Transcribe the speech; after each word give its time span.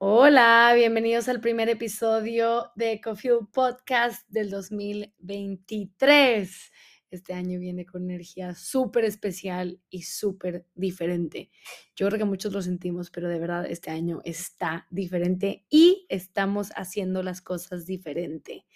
Hola, 0.00 0.74
bienvenidos 0.76 1.28
al 1.28 1.40
primer 1.40 1.68
episodio 1.68 2.70
de 2.76 3.00
Coffee 3.00 3.32
Podcast 3.52 4.28
del 4.28 4.48
2023. 4.48 6.72
Este 7.10 7.34
año 7.34 7.58
viene 7.58 7.84
con 7.84 8.04
energía 8.04 8.54
súper 8.54 9.04
especial 9.04 9.80
y 9.90 10.02
súper 10.02 10.64
diferente. 10.76 11.50
Yo 11.96 12.06
creo 12.06 12.16
que 12.16 12.24
muchos 12.24 12.52
lo 12.52 12.62
sentimos, 12.62 13.10
pero 13.10 13.28
de 13.28 13.40
verdad 13.40 13.66
este 13.66 13.90
año 13.90 14.20
está 14.24 14.86
diferente 14.90 15.66
y 15.68 16.06
estamos 16.08 16.70
haciendo 16.76 17.24
las 17.24 17.40
cosas 17.40 17.84
diferente. 17.84 18.66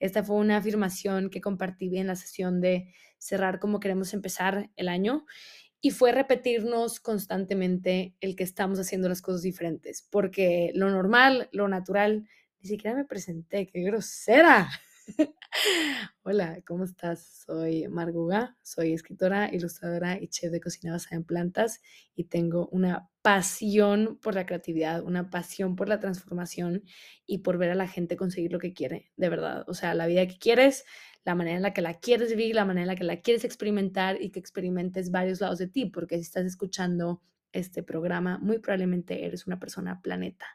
Esta 0.00 0.24
fue 0.24 0.34
una 0.34 0.56
afirmación 0.56 1.30
que 1.30 1.40
compartí 1.40 1.96
en 1.96 2.08
la 2.08 2.16
sesión 2.16 2.60
de 2.60 2.92
cerrar 3.18 3.60
cómo 3.60 3.78
queremos 3.78 4.14
empezar 4.14 4.68
el 4.74 4.88
año 4.88 5.26
y 5.84 5.90
fue 5.90 6.12
repetirnos 6.12 7.00
constantemente 7.00 8.14
el 8.20 8.36
que 8.36 8.44
estamos 8.44 8.78
haciendo 8.78 9.08
las 9.08 9.20
cosas 9.20 9.42
diferentes, 9.42 10.06
porque 10.08 10.70
lo 10.74 10.88
normal, 10.88 11.48
lo 11.50 11.66
natural, 11.66 12.28
ni 12.60 12.68
siquiera 12.68 12.96
me 12.96 13.04
presenté, 13.04 13.66
qué 13.66 13.82
grosera. 13.82 14.70
Hola, 16.22 16.62
¿cómo 16.64 16.84
estás? 16.84 17.44
Soy 17.44 17.88
Marguga, 17.88 18.56
soy 18.62 18.92
escritora, 18.92 19.52
ilustradora 19.52 20.20
y 20.20 20.28
chef 20.28 20.52
de 20.52 20.60
cocina 20.60 20.92
basada 20.92 21.16
en 21.16 21.24
plantas 21.24 21.80
y 22.14 22.24
tengo 22.24 22.68
una 22.68 23.10
pasión 23.20 24.20
por 24.22 24.36
la 24.36 24.46
creatividad, 24.46 25.02
una 25.02 25.30
pasión 25.30 25.74
por 25.74 25.88
la 25.88 25.98
transformación 25.98 26.84
y 27.26 27.38
por 27.38 27.58
ver 27.58 27.70
a 27.70 27.74
la 27.74 27.88
gente 27.88 28.16
conseguir 28.16 28.52
lo 28.52 28.60
que 28.60 28.72
quiere, 28.72 29.10
de 29.16 29.28
verdad. 29.28 29.64
O 29.68 29.74
sea, 29.74 29.94
la 29.94 30.06
vida 30.06 30.28
que 30.28 30.38
quieres, 30.38 30.84
la 31.24 31.34
manera 31.34 31.56
en 31.56 31.62
la 31.62 31.72
que 31.72 31.82
la 31.82 31.94
quieres 31.94 32.30
vivir, 32.30 32.54
la 32.54 32.64
manera 32.64 32.82
en 32.82 32.88
la 32.88 32.96
que 32.96 33.04
la 33.04 33.20
quieres 33.20 33.44
experimentar 33.44 34.20
y 34.20 34.30
que 34.30 34.40
experimentes 34.40 35.10
varios 35.10 35.40
lados 35.40 35.58
de 35.58 35.68
ti, 35.68 35.86
porque 35.86 36.16
si 36.16 36.22
estás 36.22 36.44
escuchando 36.44 37.22
este 37.52 37.82
programa, 37.82 38.38
muy 38.38 38.58
probablemente 38.58 39.24
eres 39.24 39.46
una 39.46 39.58
persona 39.58 40.00
planeta. 40.00 40.46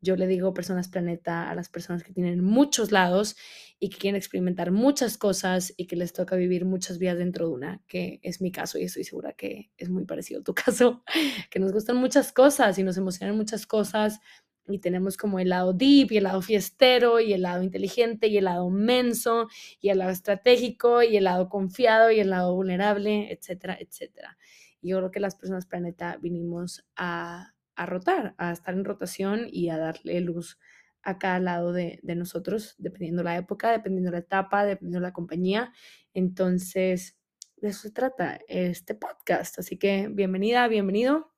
Yo 0.00 0.14
le 0.14 0.28
digo 0.28 0.54
personas 0.54 0.88
planeta 0.88 1.50
a 1.50 1.54
las 1.56 1.68
personas 1.68 2.04
que 2.04 2.12
tienen 2.12 2.44
muchos 2.44 2.92
lados 2.92 3.36
y 3.80 3.90
que 3.90 3.98
quieren 3.98 4.16
experimentar 4.16 4.70
muchas 4.70 5.18
cosas 5.18 5.74
y 5.76 5.86
que 5.86 5.96
les 5.96 6.12
toca 6.12 6.36
vivir 6.36 6.64
muchas 6.64 6.98
vidas 6.98 7.18
dentro 7.18 7.48
de 7.48 7.54
una, 7.54 7.82
que 7.88 8.20
es 8.22 8.40
mi 8.40 8.52
caso 8.52 8.78
y 8.78 8.84
estoy 8.84 9.02
segura 9.02 9.32
que 9.32 9.72
es 9.76 9.88
muy 9.88 10.04
parecido 10.04 10.40
a 10.40 10.44
tu 10.44 10.54
caso, 10.54 11.02
que 11.50 11.58
nos 11.58 11.72
gustan 11.72 11.96
muchas 11.96 12.32
cosas 12.32 12.78
y 12.78 12.84
nos 12.84 12.96
emocionan 12.96 13.36
muchas 13.36 13.66
cosas 13.66 14.20
y 14.68 14.78
tenemos 14.78 15.16
como 15.16 15.38
el 15.38 15.48
lado 15.50 15.72
deep 15.72 16.12
y 16.12 16.18
el 16.18 16.24
lado 16.24 16.42
fiestero 16.42 17.20
y 17.20 17.32
el 17.32 17.42
lado 17.42 17.62
inteligente 17.62 18.28
y 18.28 18.38
el 18.38 18.44
lado 18.44 18.70
menso 18.70 19.48
y 19.80 19.88
el 19.88 19.98
lado 19.98 20.10
estratégico 20.10 21.02
y 21.02 21.16
el 21.16 21.24
lado 21.24 21.48
confiado 21.48 22.10
y 22.10 22.20
el 22.20 22.30
lado 22.30 22.54
vulnerable, 22.54 23.32
etcétera, 23.32 23.76
etcétera. 23.80 24.38
Y 24.80 24.90
yo 24.90 24.98
creo 24.98 25.10
que 25.10 25.20
las 25.20 25.34
personas 25.34 25.66
planeta 25.66 26.18
vinimos 26.20 26.84
a, 26.96 27.54
a 27.74 27.86
rotar, 27.86 28.34
a 28.38 28.52
estar 28.52 28.74
en 28.74 28.84
rotación 28.84 29.46
y 29.50 29.70
a 29.70 29.78
darle 29.78 30.20
luz 30.20 30.58
a 31.02 31.18
cada 31.18 31.40
lado 31.40 31.72
de, 31.72 32.00
de 32.02 32.14
nosotros, 32.14 32.74
dependiendo 32.78 33.22
la 33.22 33.36
época, 33.36 33.70
dependiendo 33.70 34.10
la 34.10 34.18
etapa, 34.18 34.64
dependiendo 34.64 35.00
la 35.00 35.12
compañía. 35.12 35.72
Entonces, 36.12 37.16
de 37.56 37.68
eso 37.68 37.82
se 37.82 37.90
trata 37.90 38.40
este 38.48 38.94
podcast. 38.94 39.58
Así 39.58 39.78
que 39.78 40.08
bienvenida, 40.08 40.68
bienvenido 40.68 41.37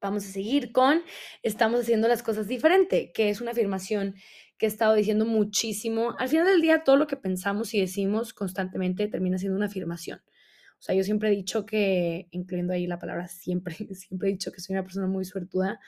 vamos 0.00 0.26
a 0.26 0.28
seguir 0.28 0.72
con 0.72 1.02
estamos 1.42 1.80
haciendo 1.80 2.08
las 2.08 2.22
cosas 2.22 2.48
diferente, 2.48 3.12
que 3.12 3.30
es 3.30 3.40
una 3.40 3.52
afirmación 3.52 4.14
que 4.58 4.66
he 4.66 4.68
estado 4.68 4.94
diciendo 4.94 5.24
muchísimo. 5.24 6.14
Al 6.18 6.28
final 6.28 6.46
del 6.46 6.60
día, 6.60 6.82
todo 6.84 6.96
lo 6.96 7.06
que 7.06 7.16
pensamos 7.16 7.74
y 7.74 7.80
decimos 7.80 8.32
constantemente 8.34 9.06
termina 9.08 9.38
siendo 9.38 9.56
una 9.56 9.66
afirmación. 9.66 10.20
O 10.78 10.82
sea, 10.82 10.94
yo 10.94 11.02
siempre 11.02 11.28
he 11.28 11.32
dicho 11.32 11.66
que, 11.66 12.28
incluyendo 12.30 12.72
ahí 12.72 12.86
la 12.86 12.98
palabra 12.98 13.28
siempre, 13.28 13.74
siempre 13.94 14.28
he 14.28 14.32
dicho 14.32 14.52
que 14.52 14.60
soy 14.60 14.74
una 14.74 14.84
persona 14.84 15.06
muy 15.06 15.24
suertuda 15.24 15.80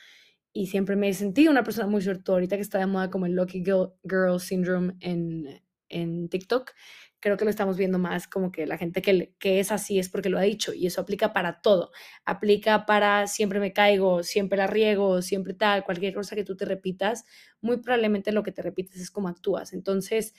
y 0.52 0.66
siempre 0.66 0.96
me 0.96 1.08
he 1.08 1.14
sentido 1.14 1.50
una 1.50 1.62
persona 1.62 1.86
muy 1.86 2.02
suertuda. 2.02 2.36
Ahorita 2.36 2.56
que 2.56 2.62
está 2.62 2.78
de 2.78 2.86
moda 2.86 3.10
como 3.10 3.26
el 3.26 3.32
Lucky 3.32 3.62
Girl, 3.64 4.40
Syndrome 4.40 4.94
en, 5.00 5.62
en 5.88 6.28
TikTok, 6.28 6.72
creo 7.20 7.36
que 7.36 7.44
lo 7.44 7.50
estamos 7.50 7.76
viendo 7.76 7.98
más 7.98 8.26
como 8.26 8.50
que 8.50 8.66
la 8.66 8.78
gente 8.78 9.02
que, 9.02 9.34
que, 9.38 9.60
es 9.60 9.70
así 9.70 9.98
es 9.98 10.08
porque 10.08 10.30
lo 10.30 10.38
ha 10.38 10.42
dicho 10.42 10.72
y 10.72 10.86
eso 10.86 11.00
aplica 11.00 11.32
para 11.32 11.60
todo. 11.60 11.92
Aplica 12.24 12.86
para 12.86 13.26
siempre 13.26 13.60
me 13.60 13.72
caigo, 13.72 14.22
siempre 14.22 14.58
la 14.58 14.66
riego, 14.66 15.22
siempre 15.22 15.54
tal, 15.54 15.84
cualquier 15.84 16.14
cosa 16.14 16.34
que 16.34 16.44
tú 16.44 16.56
te 16.56 16.64
repitas, 16.64 17.24
muy 17.60 17.76
probablemente 17.78 18.32
lo 18.32 18.42
que 18.42 18.52
te 18.52 18.62
repites 18.62 19.00
es 19.00 19.10
como 19.10 19.28
actúas. 19.28 19.72
Entonces, 19.72 20.34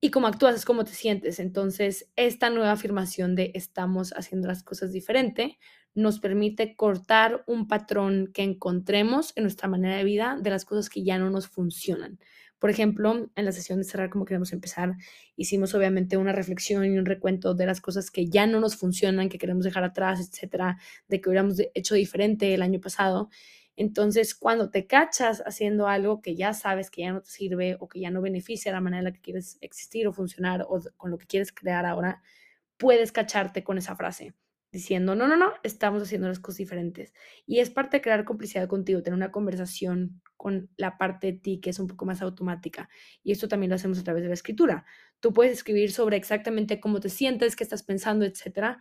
y 0.00 0.10
como 0.10 0.28
actúas 0.28 0.54
es 0.54 0.64
como 0.64 0.84
te 0.84 0.92
sientes. 0.92 1.40
Entonces, 1.40 2.10
esta 2.16 2.50
nueva 2.50 2.72
afirmación 2.72 3.34
de 3.34 3.50
estamos 3.54 4.12
haciendo 4.12 4.46
las 4.48 4.62
cosas 4.62 4.92
diferente 4.92 5.58
nos 5.94 6.20
permite 6.20 6.76
cortar 6.76 7.42
un 7.46 7.66
patrón 7.66 8.30
que 8.32 8.42
encontremos 8.42 9.32
en 9.34 9.42
nuestra 9.44 9.68
manera 9.68 9.96
de 9.96 10.04
vida 10.04 10.38
de 10.40 10.50
las 10.50 10.64
cosas 10.64 10.88
que 10.88 11.02
ya 11.02 11.18
no 11.18 11.30
nos 11.30 11.48
funcionan. 11.48 12.20
Por 12.58 12.70
ejemplo, 12.70 13.30
en 13.34 13.44
la 13.44 13.52
sesión 13.52 13.78
de 13.78 13.84
cerrar 13.84 14.10
como 14.10 14.24
queremos 14.24 14.52
empezar, 14.52 14.96
hicimos 15.36 15.74
obviamente 15.74 16.16
una 16.16 16.32
reflexión 16.32 16.84
y 16.84 16.98
un 16.98 17.06
recuento 17.06 17.54
de 17.54 17.66
las 17.66 17.80
cosas 17.80 18.10
que 18.10 18.28
ya 18.28 18.46
no 18.46 18.60
nos 18.60 18.76
funcionan, 18.76 19.28
que 19.28 19.38
queremos 19.38 19.64
dejar 19.64 19.84
atrás, 19.84 20.20
etcétera, 20.20 20.78
de 21.08 21.20
que 21.20 21.28
hubiéramos 21.28 21.56
hecho 21.74 21.94
diferente 21.94 22.52
el 22.54 22.62
año 22.62 22.80
pasado. 22.80 23.30
Entonces, 23.76 24.34
cuando 24.34 24.70
te 24.70 24.88
cachas 24.88 25.40
haciendo 25.46 25.86
algo 25.86 26.20
que 26.20 26.34
ya 26.34 26.52
sabes 26.52 26.90
que 26.90 27.02
ya 27.02 27.12
no 27.12 27.22
te 27.22 27.30
sirve 27.30 27.76
o 27.78 27.88
que 27.88 28.00
ya 28.00 28.10
no 28.10 28.20
beneficia 28.20 28.72
la 28.72 28.80
manera 28.80 28.98
en 28.98 29.04
la 29.04 29.12
que 29.12 29.20
quieres 29.20 29.56
existir 29.60 30.08
o 30.08 30.12
funcionar 30.12 30.62
o 30.68 30.80
con 30.96 31.12
lo 31.12 31.18
que 31.18 31.26
quieres 31.26 31.52
crear 31.52 31.86
ahora, 31.86 32.22
puedes 32.76 33.12
cacharte 33.12 33.62
con 33.62 33.78
esa 33.78 33.94
frase 33.94 34.34
diciendo, 34.70 35.14
no, 35.14 35.26
no, 35.28 35.36
no, 35.36 35.54
estamos 35.62 36.02
haciendo 36.02 36.28
las 36.28 36.40
cosas 36.40 36.58
diferentes. 36.58 37.14
Y 37.46 37.60
es 37.60 37.70
parte 37.70 37.98
de 37.98 38.00
crear 38.02 38.24
complicidad 38.24 38.68
contigo, 38.68 39.02
tener 39.02 39.16
una 39.16 39.30
conversación 39.30 40.20
con 40.36 40.70
la 40.76 40.98
parte 40.98 41.28
de 41.28 41.32
ti 41.38 41.60
que 41.60 41.70
es 41.70 41.78
un 41.78 41.86
poco 41.86 42.04
más 42.04 42.22
automática. 42.22 42.88
Y 43.22 43.32
esto 43.32 43.48
también 43.48 43.70
lo 43.70 43.76
hacemos 43.76 43.98
a 43.98 44.04
través 44.04 44.22
de 44.22 44.28
la 44.28 44.34
escritura. 44.34 44.84
Tú 45.20 45.32
puedes 45.32 45.52
escribir 45.52 45.90
sobre 45.90 46.16
exactamente 46.16 46.80
cómo 46.80 47.00
te 47.00 47.08
sientes, 47.08 47.56
qué 47.56 47.64
estás 47.64 47.82
pensando, 47.82 48.24
etcétera, 48.24 48.78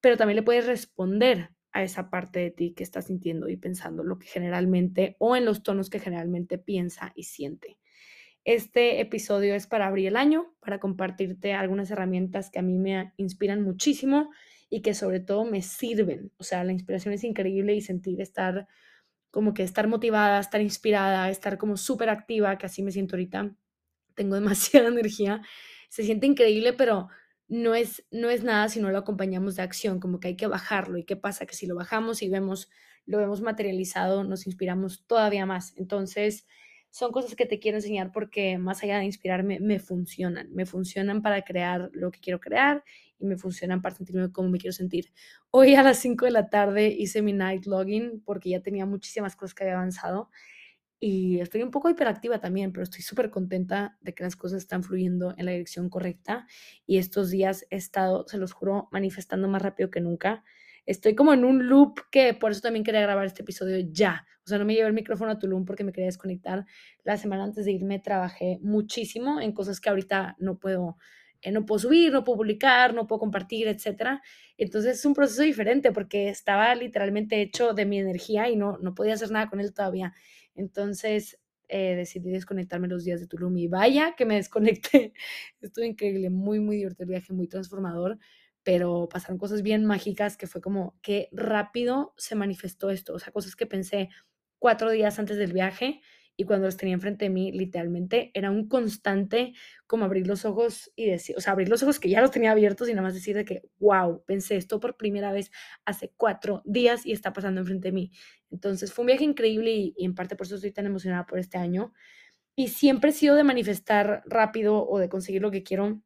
pero 0.00 0.16
también 0.16 0.36
le 0.36 0.42
puedes 0.42 0.66
responder 0.66 1.50
a 1.72 1.84
esa 1.84 2.10
parte 2.10 2.40
de 2.40 2.50
ti 2.50 2.74
que 2.74 2.82
estás 2.82 3.06
sintiendo 3.06 3.48
y 3.48 3.56
pensando, 3.56 4.02
lo 4.02 4.18
que 4.18 4.26
generalmente, 4.26 5.16
o 5.20 5.36
en 5.36 5.44
los 5.44 5.62
tonos 5.62 5.88
que 5.88 6.00
generalmente 6.00 6.58
piensa 6.58 7.12
y 7.14 7.24
siente. 7.24 7.78
Este 8.44 9.00
episodio 9.00 9.54
es 9.54 9.66
para 9.66 9.86
abrir 9.86 10.08
el 10.08 10.16
año, 10.16 10.54
para 10.60 10.80
compartirte 10.80 11.52
algunas 11.52 11.90
herramientas 11.90 12.50
que 12.50 12.58
a 12.58 12.62
mí 12.62 12.78
me 12.78 13.12
inspiran 13.18 13.62
muchísimo 13.62 14.30
y 14.70 14.82
que 14.82 14.94
sobre 14.94 15.20
todo 15.20 15.44
me 15.44 15.62
sirven. 15.62 16.32
O 16.38 16.44
sea, 16.44 16.64
la 16.64 16.72
inspiración 16.72 17.12
es 17.12 17.24
increíble 17.24 17.74
y 17.74 17.82
sentir 17.82 18.20
estar 18.20 18.68
como 19.30 19.54
que 19.54 19.62
estar 19.62 19.88
motivada, 19.88 20.40
estar 20.40 20.60
inspirada, 20.60 21.28
estar 21.30 21.58
como 21.58 21.76
súper 21.76 22.08
activa, 22.08 22.56
que 22.58 22.66
así 22.66 22.82
me 22.82 22.92
siento 22.92 23.16
ahorita. 23.16 23.54
Tengo 24.14 24.34
demasiada 24.36 24.88
energía. 24.88 25.42
Se 25.88 26.04
siente 26.04 26.26
increíble, 26.26 26.72
pero 26.72 27.08
no 27.48 27.74
es, 27.74 28.04
no 28.12 28.30
es 28.30 28.44
nada 28.44 28.68
si 28.68 28.80
no 28.80 28.90
lo 28.90 28.98
acompañamos 28.98 29.56
de 29.56 29.62
acción, 29.62 29.98
como 30.00 30.20
que 30.20 30.28
hay 30.28 30.36
que 30.36 30.46
bajarlo. 30.46 30.98
¿Y 30.98 31.04
qué 31.04 31.16
pasa? 31.16 31.46
Que 31.46 31.54
si 31.54 31.66
lo 31.66 31.74
bajamos 31.74 32.22
y 32.22 32.28
vemos, 32.28 32.70
lo 33.06 33.18
vemos 33.18 33.40
materializado, 33.40 34.24
nos 34.24 34.46
inspiramos 34.46 35.04
todavía 35.06 35.46
más. 35.46 35.74
Entonces, 35.76 36.46
son 36.90 37.12
cosas 37.12 37.36
que 37.36 37.46
te 37.46 37.58
quiero 37.60 37.78
enseñar 37.78 38.12
porque 38.12 38.58
más 38.58 38.82
allá 38.82 38.98
de 38.98 39.04
inspirarme, 39.04 39.60
me 39.60 39.78
funcionan. 39.78 40.52
Me 40.52 40.66
funcionan 40.66 41.22
para 41.22 41.42
crear 41.42 41.90
lo 41.92 42.10
que 42.10 42.20
quiero 42.20 42.40
crear 42.40 42.84
y 43.18 43.26
me 43.26 43.36
funcionan 43.36 43.82
para 43.82 43.94
sentirme 43.94 44.32
como 44.32 44.48
me 44.50 44.58
quiero 44.58 44.72
sentir. 44.72 45.12
Hoy 45.50 45.74
a 45.74 45.82
las 45.82 45.98
5 45.98 46.24
de 46.24 46.32
la 46.32 46.48
tarde 46.50 46.88
hice 46.88 47.22
mi 47.22 47.32
night 47.32 47.66
login 47.66 48.22
porque 48.24 48.50
ya 48.50 48.60
tenía 48.62 48.86
muchísimas 48.86 49.36
cosas 49.36 49.54
que 49.54 49.64
había 49.64 49.76
avanzado 49.76 50.30
y 51.00 51.40
estoy 51.40 51.62
un 51.62 51.70
poco 51.70 51.88
hiperactiva 51.88 52.40
también, 52.40 52.72
pero 52.72 52.82
estoy 52.84 53.02
súper 53.02 53.30
contenta 53.30 53.96
de 54.02 54.14
que 54.14 54.22
las 54.22 54.36
cosas 54.36 54.58
están 54.58 54.82
fluyendo 54.82 55.34
en 55.38 55.46
la 55.46 55.52
dirección 55.52 55.88
correcta 55.88 56.46
y 56.86 56.98
estos 56.98 57.30
días 57.30 57.66
he 57.70 57.76
estado, 57.76 58.26
se 58.28 58.36
los 58.38 58.52
juro, 58.52 58.88
manifestando 58.92 59.48
más 59.48 59.62
rápido 59.62 59.90
que 59.90 60.00
nunca. 60.02 60.44
Estoy 60.86 61.14
como 61.14 61.32
en 61.32 61.44
un 61.44 61.68
loop 61.68 62.00
que 62.10 62.34
por 62.34 62.52
eso 62.52 62.60
también 62.60 62.84
quería 62.84 63.00
grabar 63.02 63.26
este 63.26 63.42
episodio 63.42 63.78
ya. 63.90 64.26
O 64.44 64.48
sea, 64.48 64.58
no 64.58 64.64
me 64.64 64.74
llevé 64.74 64.88
el 64.88 64.94
micrófono 64.94 65.30
a 65.32 65.38
Tulum 65.38 65.64
porque 65.64 65.84
me 65.84 65.92
quería 65.92 66.06
desconectar. 66.06 66.64
La 67.04 67.16
semana 67.16 67.44
antes 67.44 67.64
de 67.64 67.72
irme 67.72 67.98
trabajé 67.98 68.58
muchísimo 68.62 69.40
en 69.40 69.52
cosas 69.52 69.80
que 69.80 69.90
ahorita 69.90 70.36
no 70.38 70.58
puedo 70.58 70.96
eh, 71.42 71.52
no 71.52 71.64
puedo 71.64 71.78
subir, 71.78 72.12
no 72.12 72.24
puedo 72.24 72.38
publicar, 72.38 72.92
no 72.94 73.06
puedo 73.06 73.20
compartir, 73.20 73.68
etcétera. 73.68 74.22
Entonces 74.58 74.98
es 74.98 75.04
un 75.04 75.14
proceso 75.14 75.42
diferente 75.42 75.92
porque 75.92 76.28
estaba 76.28 76.74
literalmente 76.74 77.40
hecho 77.40 77.72
de 77.72 77.86
mi 77.86 77.98
energía 77.98 78.48
y 78.48 78.56
no, 78.56 78.78
no 78.78 78.94
podía 78.94 79.14
hacer 79.14 79.30
nada 79.30 79.48
con 79.48 79.60
él 79.60 79.72
todavía. 79.72 80.12
Entonces 80.54 81.38
eh, 81.68 81.94
decidí 81.96 82.30
desconectarme 82.30 82.88
los 82.88 83.04
días 83.04 83.20
de 83.20 83.26
Tulum 83.26 83.56
y 83.56 83.68
vaya 83.68 84.14
que 84.16 84.26
me 84.26 84.34
desconecté. 84.36 85.14
Estuvo 85.60 85.84
increíble, 85.84 86.28
muy, 86.30 86.60
muy 86.60 86.76
divertido 86.76 87.04
el 87.04 87.10
viaje, 87.10 87.32
muy 87.32 87.48
transformador, 87.48 88.18
pero 88.70 89.08
pasaron 89.10 89.36
cosas 89.36 89.62
bien 89.62 89.84
mágicas 89.84 90.36
que 90.36 90.46
fue 90.46 90.60
como 90.60 90.96
que 91.02 91.28
rápido 91.32 92.14
se 92.16 92.36
manifestó 92.36 92.90
esto, 92.90 93.14
o 93.14 93.18
sea, 93.18 93.32
cosas 93.32 93.56
que 93.56 93.66
pensé 93.66 94.10
cuatro 94.60 94.92
días 94.92 95.18
antes 95.18 95.38
del 95.38 95.52
viaje 95.52 96.02
y 96.36 96.44
cuando 96.44 96.66
los 96.66 96.76
tenía 96.76 96.94
enfrente 96.94 97.24
de 97.24 97.30
mí, 97.30 97.50
literalmente 97.50 98.30
era 98.32 98.52
un 98.52 98.68
constante 98.68 99.54
como 99.88 100.04
abrir 100.04 100.28
los 100.28 100.44
ojos 100.44 100.92
y 100.94 101.06
decir, 101.06 101.36
o 101.36 101.40
sea, 101.40 101.52
abrir 101.52 101.68
los 101.68 101.82
ojos 101.82 101.98
que 101.98 102.10
ya 102.10 102.20
los 102.20 102.30
tenía 102.30 102.52
abiertos 102.52 102.88
y 102.88 102.92
nada 102.92 103.02
más 103.02 103.14
decir 103.14 103.34
de 103.34 103.44
que, 103.44 103.62
wow, 103.80 104.22
pensé 104.24 104.54
esto 104.54 104.78
por 104.78 104.96
primera 104.96 105.32
vez 105.32 105.50
hace 105.84 106.12
cuatro 106.16 106.62
días 106.64 107.04
y 107.04 107.10
está 107.10 107.32
pasando 107.32 107.62
enfrente 107.62 107.88
de 107.88 107.92
mí. 107.92 108.12
Entonces 108.52 108.92
fue 108.92 109.02
un 109.02 109.08
viaje 109.08 109.24
increíble 109.24 109.72
y, 109.72 109.94
y 109.96 110.04
en 110.04 110.14
parte 110.14 110.36
por 110.36 110.46
eso 110.46 110.54
estoy 110.54 110.70
tan 110.70 110.86
emocionada 110.86 111.26
por 111.26 111.40
este 111.40 111.58
año. 111.58 111.92
Y 112.54 112.68
siempre 112.68 113.10
he 113.10 113.12
sido 113.14 113.34
de 113.34 113.42
manifestar 113.42 114.22
rápido 114.26 114.86
o 114.88 115.00
de 115.00 115.08
conseguir 115.08 115.42
lo 115.42 115.50
que 115.50 115.64
quiero 115.64 116.00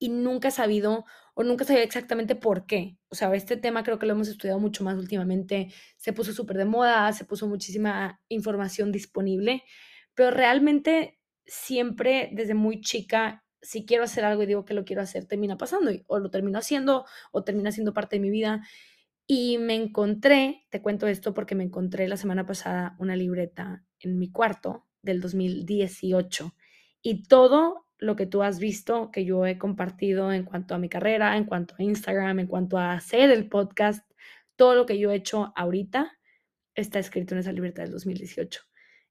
y 0.00 0.08
nunca 0.08 0.48
he 0.48 0.50
sabido 0.50 1.04
o 1.34 1.44
nunca 1.44 1.64
sabía 1.64 1.84
exactamente 1.84 2.34
por 2.34 2.66
qué. 2.66 2.98
O 3.08 3.14
sea, 3.14 3.32
este 3.34 3.56
tema 3.56 3.84
creo 3.84 4.00
que 4.00 4.06
lo 4.06 4.14
hemos 4.14 4.28
estudiado 4.28 4.58
mucho 4.58 4.82
más 4.82 4.96
últimamente, 4.96 5.72
se 5.96 6.12
puso 6.12 6.32
súper 6.32 6.56
de 6.56 6.64
moda, 6.64 7.12
se 7.12 7.24
puso 7.24 7.46
muchísima 7.46 8.20
información 8.28 8.90
disponible, 8.90 9.62
pero 10.14 10.32
realmente 10.32 11.20
siempre 11.46 12.30
desde 12.32 12.54
muy 12.54 12.80
chica, 12.80 13.44
si 13.62 13.84
quiero 13.84 14.04
hacer 14.04 14.24
algo 14.24 14.42
y 14.42 14.46
digo 14.46 14.64
que 14.64 14.74
lo 14.74 14.84
quiero 14.84 15.02
hacer, 15.02 15.26
termina 15.26 15.58
pasando 15.58 15.92
o 16.06 16.18
lo 16.18 16.30
termino 16.30 16.58
haciendo 16.58 17.04
o 17.30 17.44
termina 17.44 17.70
siendo 17.70 17.92
parte 17.92 18.16
de 18.16 18.20
mi 18.20 18.30
vida. 18.30 18.66
Y 19.26 19.58
me 19.58 19.74
encontré, 19.74 20.66
te 20.70 20.82
cuento 20.82 21.06
esto 21.06 21.34
porque 21.34 21.54
me 21.54 21.64
encontré 21.64 22.08
la 22.08 22.16
semana 22.16 22.46
pasada 22.46 22.96
una 22.98 23.16
libreta 23.16 23.84
en 24.00 24.18
mi 24.18 24.32
cuarto 24.32 24.86
del 25.02 25.20
2018 25.20 26.54
y 27.02 27.22
todo 27.24 27.89
lo 28.00 28.16
que 28.16 28.26
tú 28.26 28.42
has 28.42 28.58
visto 28.58 29.10
que 29.10 29.24
yo 29.24 29.46
he 29.46 29.58
compartido 29.58 30.32
en 30.32 30.44
cuanto 30.44 30.74
a 30.74 30.78
mi 30.78 30.88
carrera, 30.88 31.36
en 31.36 31.44
cuanto 31.44 31.74
a 31.78 31.82
Instagram, 31.82 32.40
en 32.40 32.46
cuanto 32.46 32.78
a 32.78 32.94
hacer 32.94 33.30
el 33.30 33.48
podcast, 33.48 34.10
todo 34.56 34.74
lo 34.74 34.86
que 34.86 34.98
yo 34.98 35.10
he 35.10 35.16
hecho 35.16 35.52
ahorita 35.54 36.18
está 36.74 36.98
escrito 36.98 37.34
en 37.34 37.40
esa 37.40 37.52
libreta 37.52 37.82
del 37.82 37.92
2018. 37.92 38.62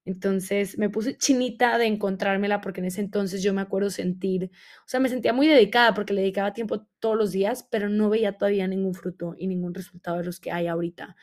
Entonces 0.06 0.78
me 0.78 0.90
puse 0.90 1.18
chinita 1.18 1.78
de 1.78 1.86
encontrármela 1.86 2.62
porque 2.62 2.80
en 2.80 2.88
ese 2.88 3.02
entonces 3.02 3.44
yo 3.44 3.54
me 3.54 3.62
acuerdo 3.62 3.92
sentir, 3.92 4.46
o 4.46 4.88
sea, 4.88 5.00
me 5.00 5.10
sentía 5.10 5.34
muy 5.34 5.48
dedicada 5.48 5.94
porque 5.94 6.14
le 6.14 6.22
dedicaba 6.22 6.54
tiempo 6.54 6.88
todos 7.00 7.16
los 7.16 7.32
días, 7.32 7.68
pero 7.70 7.90
no 7.90 8.10
veía 8.10 8.38
todavía 8.38 8.68
ningún 8.68 8.96
fruto 8.96 9.36
y 9.38 9.48
ningún 9.48 9.74
resultado 9.74 10.18
de 10.18 10.24
los 10.24 10.40
que 10.40 10.52
hay 10.52 10.68
ahorita, 10.68 11.16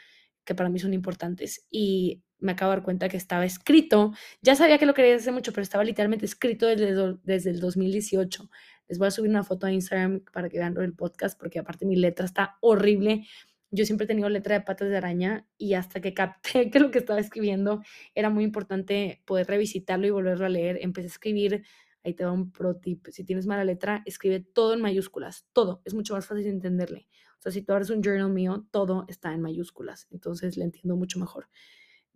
que 0.44 0.54
para 0.54 0.68
mí 0.68 0.78
son 0.78 0.94
importantes. 0.94 1.66
Y 1.70 2.22
me 2.38 2.52
acabo 2.52 2.70
de 2.70 2.76
dar 2.76 2.84
cuenta 2.84 3.08
que 3.08 3.16
estaba 3.16 3.44
escrito. 3.44 4.12
Ya 4.42 4.54
sabía 4.54 4.78
que 4.78 4.86
lo 4.86 4.94
quería 4.94 5.16
hacer 5.16 5.32
mucho, 5.32 5.52
pero 5.52 5.62
estaba 5.62 5.84
literalmente 5.84 6.26
escrito 6.26 6.66
desde, 6.66 7.16
desde 7.22 7.50
el 7.50 7.60
2018. 7.60 8.50
Les 8.88 8.98
voy 8.98 9.08
a 9.08 9.10
subir 9.10 9.30
una 9.30 9.44
foto 9.44 9.66
a 9.66 9.72
Instagram 9.72 10.20
para 10.32 10.48
que 10.48 10.58
vean 10.58 10.74
del 10.74 10.94
podcast, 10.94 11.38
porque 11.38 11.58
aparte 11.58 11.86
mi 11.86 11.96
letra 11.96 12.26
está 12.26 12.56
horrible. 12.60 13.26
Yo 13.70 13.84
siempre 13.84 14.04
he 14.04 14.08
tenido 14.08 14.28
letra 14.28 14.58
de 14.58 14.64
patas 14.64 14.88
de 14.88 14.96
araña 14.96 15.46
y 15.58 15.74
hasta 15.74 16.00
que 16.00 16.14
capté 16.14 16.70
que 16.70 16.80
lo 16.80 16.90
que 16.90 16.98
estaba 16.98 17.18
escribiendo 17.18 17.82
era 18.14 18.30
muy 18.30 18.44
importante 18.44 19.22
poder 19.24 19.46
revisitarlo 19.48 20.06
y 20.06 20.10
volverlo 20.10 20.46
a 20.46 20.48
leer, 20.48 20.78
empecé 20.80 21.06
a 21.06 21.10
escribir. 21.10 21.64
Ahí 22.04 22.14
te 22.14 22.24
va 22.24 22.30
un 22.30 22.52
pro 22.52 22.76
tip. 22.76 23.08
Si 23.08 23.24
tienes 23.24 23.46
mala 23.46 23.64
letra, 23.64 24.02
escribe 24.06 24.38
todo 24.40 24.74
en 24.74 24.80
mayúsculas. 24.80 25.48
Todo. 25.52 25.82
Es 25.84 25.92
mucho 25.92 26.14
más 26.14 26.24
fácil 26.24 26.44
de 26.44 26.50
entenderle. 26.50 27.08
O 27.40 27.42
sea, 27.42 27.50
si 27.50 27.62
tú 27.62 27.72
abres 27.72 27.90
un 27.90 28.00
journal 28.00 28.30
mío, 28.30 28.66
todo 28.70 29.06
está 29.08 29.32
en 29.32 29.42
mayúsculas. 29.42 30.06
Entonces 30.12 30.56
le 30.56 30.64
entiendo 30.64 30.94
mucho 30.94 31.18
mejor 31.18 31.48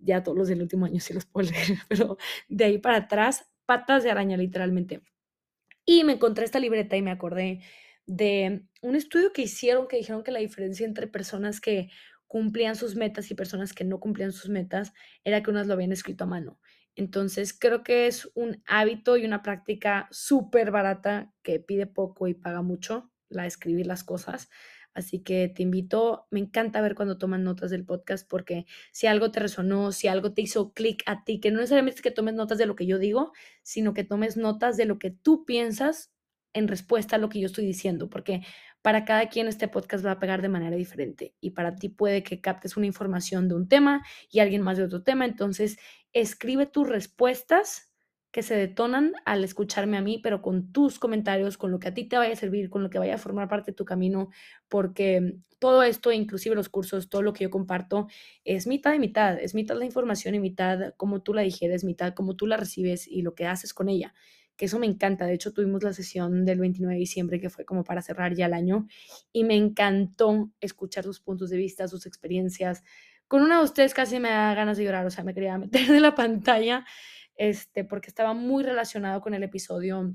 ya 0.00 0.22
todos 0.22 0.36
los 0.36 0.48
del 0.48 0.62
último 0.62 0.86
año 0.86 1.00
sí 1.00 1.14
los 1.14 1.26
puedo 1.26 1.50
leer, 1.50 1.78
pero 1.88 2.16
de 2.48 2.64
ahí 2.64 2.78
para 2.78 2.98
atrás, 2.98 3.50
patas 3.66 4.02
de 4.02 4.10
araña 4.10 4.36
literalmente. 4.36 5.02
Y 5.86 6.04
me 6.04 6.14
encontré 6.14 6.44
esta 6.44 6.60
libreta 6.60 6.96
y 6.96 7.02
me 7.02 7.10
acordé 7.10 7.60
de 8.06 8.64
un 8.82 8.96
estudio 8.96 9.32
que 9.32 9.42
hicieron 9.42 9.88
que 9.88 9.96
dijeron 9.96 10.22
que 10.22 10.32
la 10.32 10.40
diferencia 10.40 10.86
entre 10.86 11.06
personas 11.06 11.60
que 11.60 11.90
cumplían 12.26 12.76
sus 12.76 12.96
metas 12.96 13.30
y 13.30 13.34
personas 13.34 13.72
que 13.72 13.84
no 13.84 13.98
cumplían 14.00 14.32
sus 14.32 14.50
metas 14.50 14.92
era 15.24 15.42
que 15.42 15.50
unas 15.50 15.66
lo 15.66 15.74
habían 15.74 15.92
escrito 15.92 16.24
a 16.24 16.28
mano. 16.28 16.60
Entonces 16.96 17.56
creo 17.58 17.82
que 17.82 18.06
es 18.06 18.30
un 18.34 18.62
hábito 18.66 19.16
y 19.16 19.24
una 19.24 19.42
práctica 19.42 20.08
súper 20.10 20.70
barata 20.70 21.32
que 21.42 21.60
pide 21.60 21.86
poco 21.86 22.28
y 22.28 22.34
paga 22.34 22.62
mucho, 22.62 23.10
la 23.28 23.46
escribir 23.46 23.86
las 23.86 24.04
cosas. 24.04 24.48
Así 24.94 25.22
que 25.22 25.48
te 25.48 25.62
invito, 25.62 26.26
me 26.30 26.40
encanta 26.40 26.80
ver 26.80 26.94
cuando 26.94 27.18
toman 27.18 27.44
notas 27.44 27.70
del 27.70 27.84
podcast 27.84 28.28
porque 28.28 28.66
si 28.92 29.06
algo 29.06 29.30
te 29.30 29.40
resonó, 29.40 29.92
si 29.92 30.08
algo 30.08 30.32
te 30.32 30.42
hizo 30.42 30.72
clic 30.72 31.02
a 31.06 31.24
ti, 31.24 31.40
que 31.40 31.50
no 31.50 31.58
necesariamente 31.58 31.96
es 31.96 32.02
que 32.02 32.10
tomes 32.10 32.34
notas 32.34 32.58
de 32.58 32.66
lo 32.66 32.76
que 32.76 32.86
yo 32.86 32.98
digo, 32.98 33.32
sino 33.62 33.94
que 33.94 34.04
tomes 34.04 34.36
notas 34.36 34.76
de 34.76 34.86
lo 34.86 34.98
que 34.98 35.10
tú 35.10 35.44
piensas 35.44 36.12
en 36.52 36.68
respuesta 36.68 37.16
a 37.16 37.18
lo 37.18 37.28
que 37.28 37.40
yo 37.40 37.46
estoy 37.46 37.64
diciendo, 37.64 38.10
porque 38.10 38.42
para 38.82 39.04
cada 39.04 39.28
quien 39.28 39.46
este 39.46 39.68
podcast 39.68 40.04
va 40.04 40.12
a 40.12 40.18
pegar 40.18 40.42
de 40.42 40.48
manera 40.48 40.76
diferente 40.76 41.34
y 41.40 41.50
para 41.50 41.76
ti 41.76 41.88
puede 41.88 42.22
que 42.22 42.40
captes 42.40 42.76
una 42.76 42.86
información 42.86 43.48
de 43.48 43.54
un 43.54 43.68
tema 43.68 44.04
y 44.30 44.40
alguien 44.40 44.62
más 44.62 44.78
de 44.78 44.84
otro 44.84 45.02
tema, 45.02 45.24
entonces 45.24 45.78
escribe 46.12 46.66
tus 46.66 46.88
respuestas 46.88 47.89
que 48.30 48.42
se 48.42 48.54
detonan 48.54 49.12
al 49.24 49.42
escucharme 49.42 49.96
a 49.96 50.02
mí, 50.02 50.18
pero 50.22 50.40
con 50.40 50.72
tus 50.72 50.98
comentarios, 50.98 51.58
con 51.58 51.70
lo 51.70 51.80
que 51.80 51.88
a 51.88 51.94
ti 51.94 52.04
te 52.04 52.16
vaya 52.16 52.32
a 52.32 52.36
servir, 52.36 52.70
con 52.70 52.82
lo 52.82 52.90
que 52.90 52.98
vaya 52.98 53.14
a 53.16 53.18
formar 53.18 53.48
parte 53.48 53.72
de 53.72 53.76
tu 53.76 53.84
camino, 53.84 54.30
porque 54.68 55.38
todo 55.58 55.82
esto, 55.82 56.12
inclusive 56.12 56.54
los 56.54 56.68
cursos, 56.68 57.10
todo 57.10 57.22
lo 57.22 57.32
que 57.32 57.44
yo 57.44 57.50
comparto, 57.50 58.06
es 58.44 58.66
mitad 58.66 58.94
y 58.94 58.98
mitad, 58.98 59.38
es 59.38 59.54
mitad 59.54 59.76
la 59.76 59.84
información 59.84 60.34
y 60.34 60.40
mitad 60.40 60.94
como 60.96 61.22
tú 61.22 61.34
la 61.34 61.42
digieres, 61.42 61.84
mitad 61.84 62.14
como 62.14 62.36
tú 62.36 62.46
la 62.46 62.56
recibes 62.56 63.06
y 63.06 63.22
lo 63.22 63.34
que 63.34 63.46
haces 63.46 63.74
con 63.74 63.88
ella, 63.88 64.14
que 64.56 64.66
eso 64.66 64.78
me 64.78 64.86
encanta. 64.86 65.26
De 65.26 65.34
hecho, 65.34 65.52
tuvimos 65.52 65.82
la 65.82 65.92
sesión 65.92 66.44
del 66.44 66.60
29 66.60 66.94
de 66.94 67.00
diciembre 67.00 67.40
que 67.40 67.50
fue 67.50 67.64
como 67.64 67.82
para 67.82 68.00
cerrar 68.00 68.34
ya 68.34 68.46
el 68.46 68.54
año 68.54 68.86
y 69.32 69.44
me 69.44 69.56
encantó 69.56 70.50
escuchar 70.60 71.04
sus 71.04 71.20
puntos 71.20 71.50
de 71.50 71.56
vista, 71.56 71.88
sus 71.88 72.06
experiencias. 72.06 72.84
Con 73.28 73.42
una 73.42 73.58
de 73.58 73.64
ustedes 73.64 73.92
casi 73.92 74.18
me 74.18 74.30
da 74.30 74.54
ganas 74.54 74.78
de 74.78 74.84
llorar, 74.84 75.04
o 75.04 75.10
sea, 75.10 75.24
me 75.24 75.34
quería 75.34 75.58
meter 75.58 75.88
de 75.88 76.00
la 76.00 76.14
pantalla 76.14 76.86
este, 77.40 77.84
porque 77.84 78.08
estaba 78.08 78.34
muy 78.34 78.62
relacionado 78.62 79.22
con 79.22 79.32
el 79.32 79.42
episodio 79.42 80.14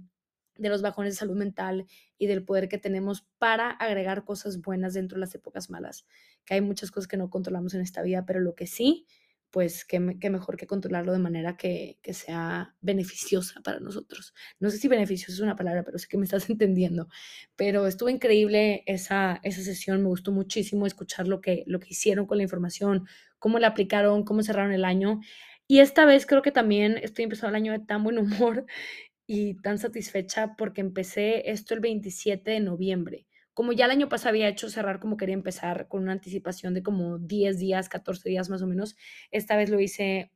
de 0.58 0.70
los 0.70 0.84
bajones 0.84 1.16
de 1.16 1.18
salud 1.18 1.36
mental 1.36 1.88
y 2.20 2.28
del 2.28 2.46
poder 2.46 2.70
que 2.70 2.78
tenemos 2.78 3.26
para 3.40 3.72
agregar 3.72 4.26
cosas 4.26 4.62
buenas 4.62 4.94
dentro 4.94 5.16
de 5.16 5.22
las 5.22 5.34
épocas 5.34 5.72
malas, 5.72 6.06
que 6.46 6.54
hay 6.54 6.62
muchas 6.62 6.92
cosas 6.92 7.08
que 7.08 7.18
no 7.18 7.32
controlamos 7.32 7.74
en 7.74 7.82
esta 7.82 8.04
vida, 8.04 8.28
pero 8.28 8.42
lo 8.42 8.54
que 8.54 8.68
sí, 8.68 9.08
pues 9.50 9.86
qué, 9.86 10.00
mejor 10.00 10.56
que 10.56 10.68
controlarlo 10.68 11.14
de 11.14 11.20
manera 11.20 11.58
que, 11.58 11.98
que, 12.04 12.14
sea 12.14 12.76
beneficiosa 12.82 13.60
para 13.62 13.80
nosotros. 13.80 14.36
No 14.60 14.70
sé 14.70 14.78
si 14.78 14.88
beneficioso 14.88 15.32
es 15.32 15.40
una 15.40 15.56
palabra, 15.56 15.82
pero 15.84 15.98
sé 15.98 16.08
que 16.08 16.18
me 16.18 16.26
estás 16.26 16.48
entendiendo. 16.52 17.08
Pero 17.56 17.88
estuvo 17.88 18.10
increíble 18.10 18.84
esa, 18.86 19.40
esa 19.42 19.64
sesión, 19.64 20.04
me 20.04 20.10
gustó 20.10 20.32
muchísimo 20.32 20.86
escuchar 20.86 21.28
lo 21.28 21.42
que, 21.42 21.64
lo 21.66 21.80
que 21.80 21.88
hicieron 21.90 22.28
con 22.28 22.38
la 22.38 22.44
información, 22.44 23.08
cómo 23.40 23.58
la 23.58 23.68
aplicaron, 23.68 24.26
cómo 24.26 24.44
cerraron 24.44 24.74
el 24.74 24.86
año. 24.86 25.22
Y 25.68 25.80
esta 25.80 26.06
vez 26.06 26.26
creo 26.26 26.42
que 26.42 26.52
también 26.52 26.98
estoy 27.02 27.24
empezando 27.24 27.50
el 27.50 27.62
año 27.64 27.72
de 27.72 27.80
tan 27.80 28.04
buen 28.04 28.18
humor 28.20 28.66
y 29.28 29.56
tan 29.62 29.78
satisfecha 29.80 30.56
porque 30.58 30.82
empecé 30.82 31.50
esto 31.52 31.74
el 31.74 31.80
27 31.80 32.52
de 32.52 32.60
noviembre. 32.60 33.28
Como 33.54 33.74
ya 33.74 33.86
el 33.86 33.92
año 33.92 34.10
pasado 34.10 34.30
había 34.30 34.50
hecho 34.50 34.70
cerrar 34.70 35.00
como 35.00 35.18
quería 35.18 35.34
empezar 35.36 35.88
con 35.88 36.04
una 36.04 36.12
anticipación 36.12 36.74
de 36.74 36.84
como 36.84 37.18
10 37.20 37.58
días, 37.58 37.90
14 37.90 38.30
días 38.30 38.50
más 38.50 38.62
o 38.62 38.68
menos, 38.68 38.96
esta 39.32 39.56
vez 39.58 39.70
lo 39.70 39.80
hice 39.80 40.32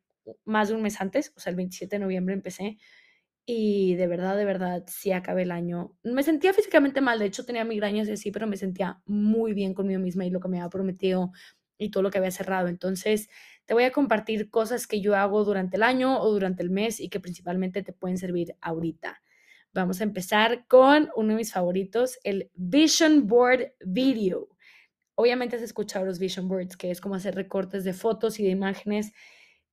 más 0.46 0.70
de 0.70 0.76
un 0.76 0.82
mes 0.82 1.02
antes, 1.02 1.34
o 1.36 1.40
sea, 1.40 1.52
el 1.52 1.58
27 1.58 1.98
de 1.98 2.00
noviembre 2.02 2.34
empecé 2.34 2.78
y 3.46 3.96
de 3.96 4.08
verdad, 4.08 4.38
de 4.38 4.46
verdad, 4.46 4.84
sí 4.88 5.12
acabé 5.12 5.42
el 5.44 5.52
año. 5.52 5.98
Me 6.04 6.22
sentía 6.24 6.54
físicamente 6.54 7.02
mal, 7.02 7.18
de 7.20 7.26
hecho 7.26 7.46
tenía 7.46 7.66
migrañas 7.66 8.08
y 8.08 8.12
así, 8.12 8.32
pero 8.32 8.46
me 8.48 8.58
sentía 8.58 9.02
muy 9.06 9.54
bien 9.54 9.74
conmigo 9.74 10.00
misma 10.00 10.26
y 10.26 10.30
lo 10.30 10.40
que 10.40 10.50
me 10.50 10.60
había 10.60 10.70
prometido 10.70 11.32
y 11.80 11.90
todo 11.90 12.04
lo 12.04 12.12
que 12.12 12.20
había 12.20 12.30
cerrado. 12.30 12.68
Entonces, 12.68 13.30
te 13.66 13.74
voy 13.74 13.86
a 13.86 13.92
compartir 13.92 14.50
cosas 14.52 14.86
que 14.86 15.02
yo 15.02 15.16
hago 15.16 15.44
durante 15.44 15.78
el 15.78 15.84
año 15.84 16.22
o 16.22 16.32
durante 16.32 16.62
el 16.62 16.70
mes 16.70 17.00
y 17.00 17.10
que 17.10 17.20
principalmente 17.20 17.82
te 17.82 17.94
pueden 17.94 18.18
servir 18.18 18.56
ahorita. 18.62 19.22
Vamos 19.74 20.02
a 20.02 20.04
empezar 20.04 20.66
con 20.68 21.10
uno 21.16 21.30
de 21.30 21.36
mis 21.36 21.54
favoritos, 21.54 22.20
el 22.24 22.52
Vision 22.56 23.28
Board 23.28 23.74
Video. 23.86 24.50
Obviamente 25.16 25.56
has 25.56 25.62
escuchado 25.62 26.06
los 26.06 26.20
Vision 26.20 26.48
Boards, 26.48 26.76
que 26.76 26.92
es 26.92 27.02
como 27.02 27.16
hacer 27.16 27.36
recortes 27.36 27.84
de 27.84 27.94
fotos 27.94 28.40
y 28.40 28.44
de 28.44 28.50
imágenes 28.50 29.14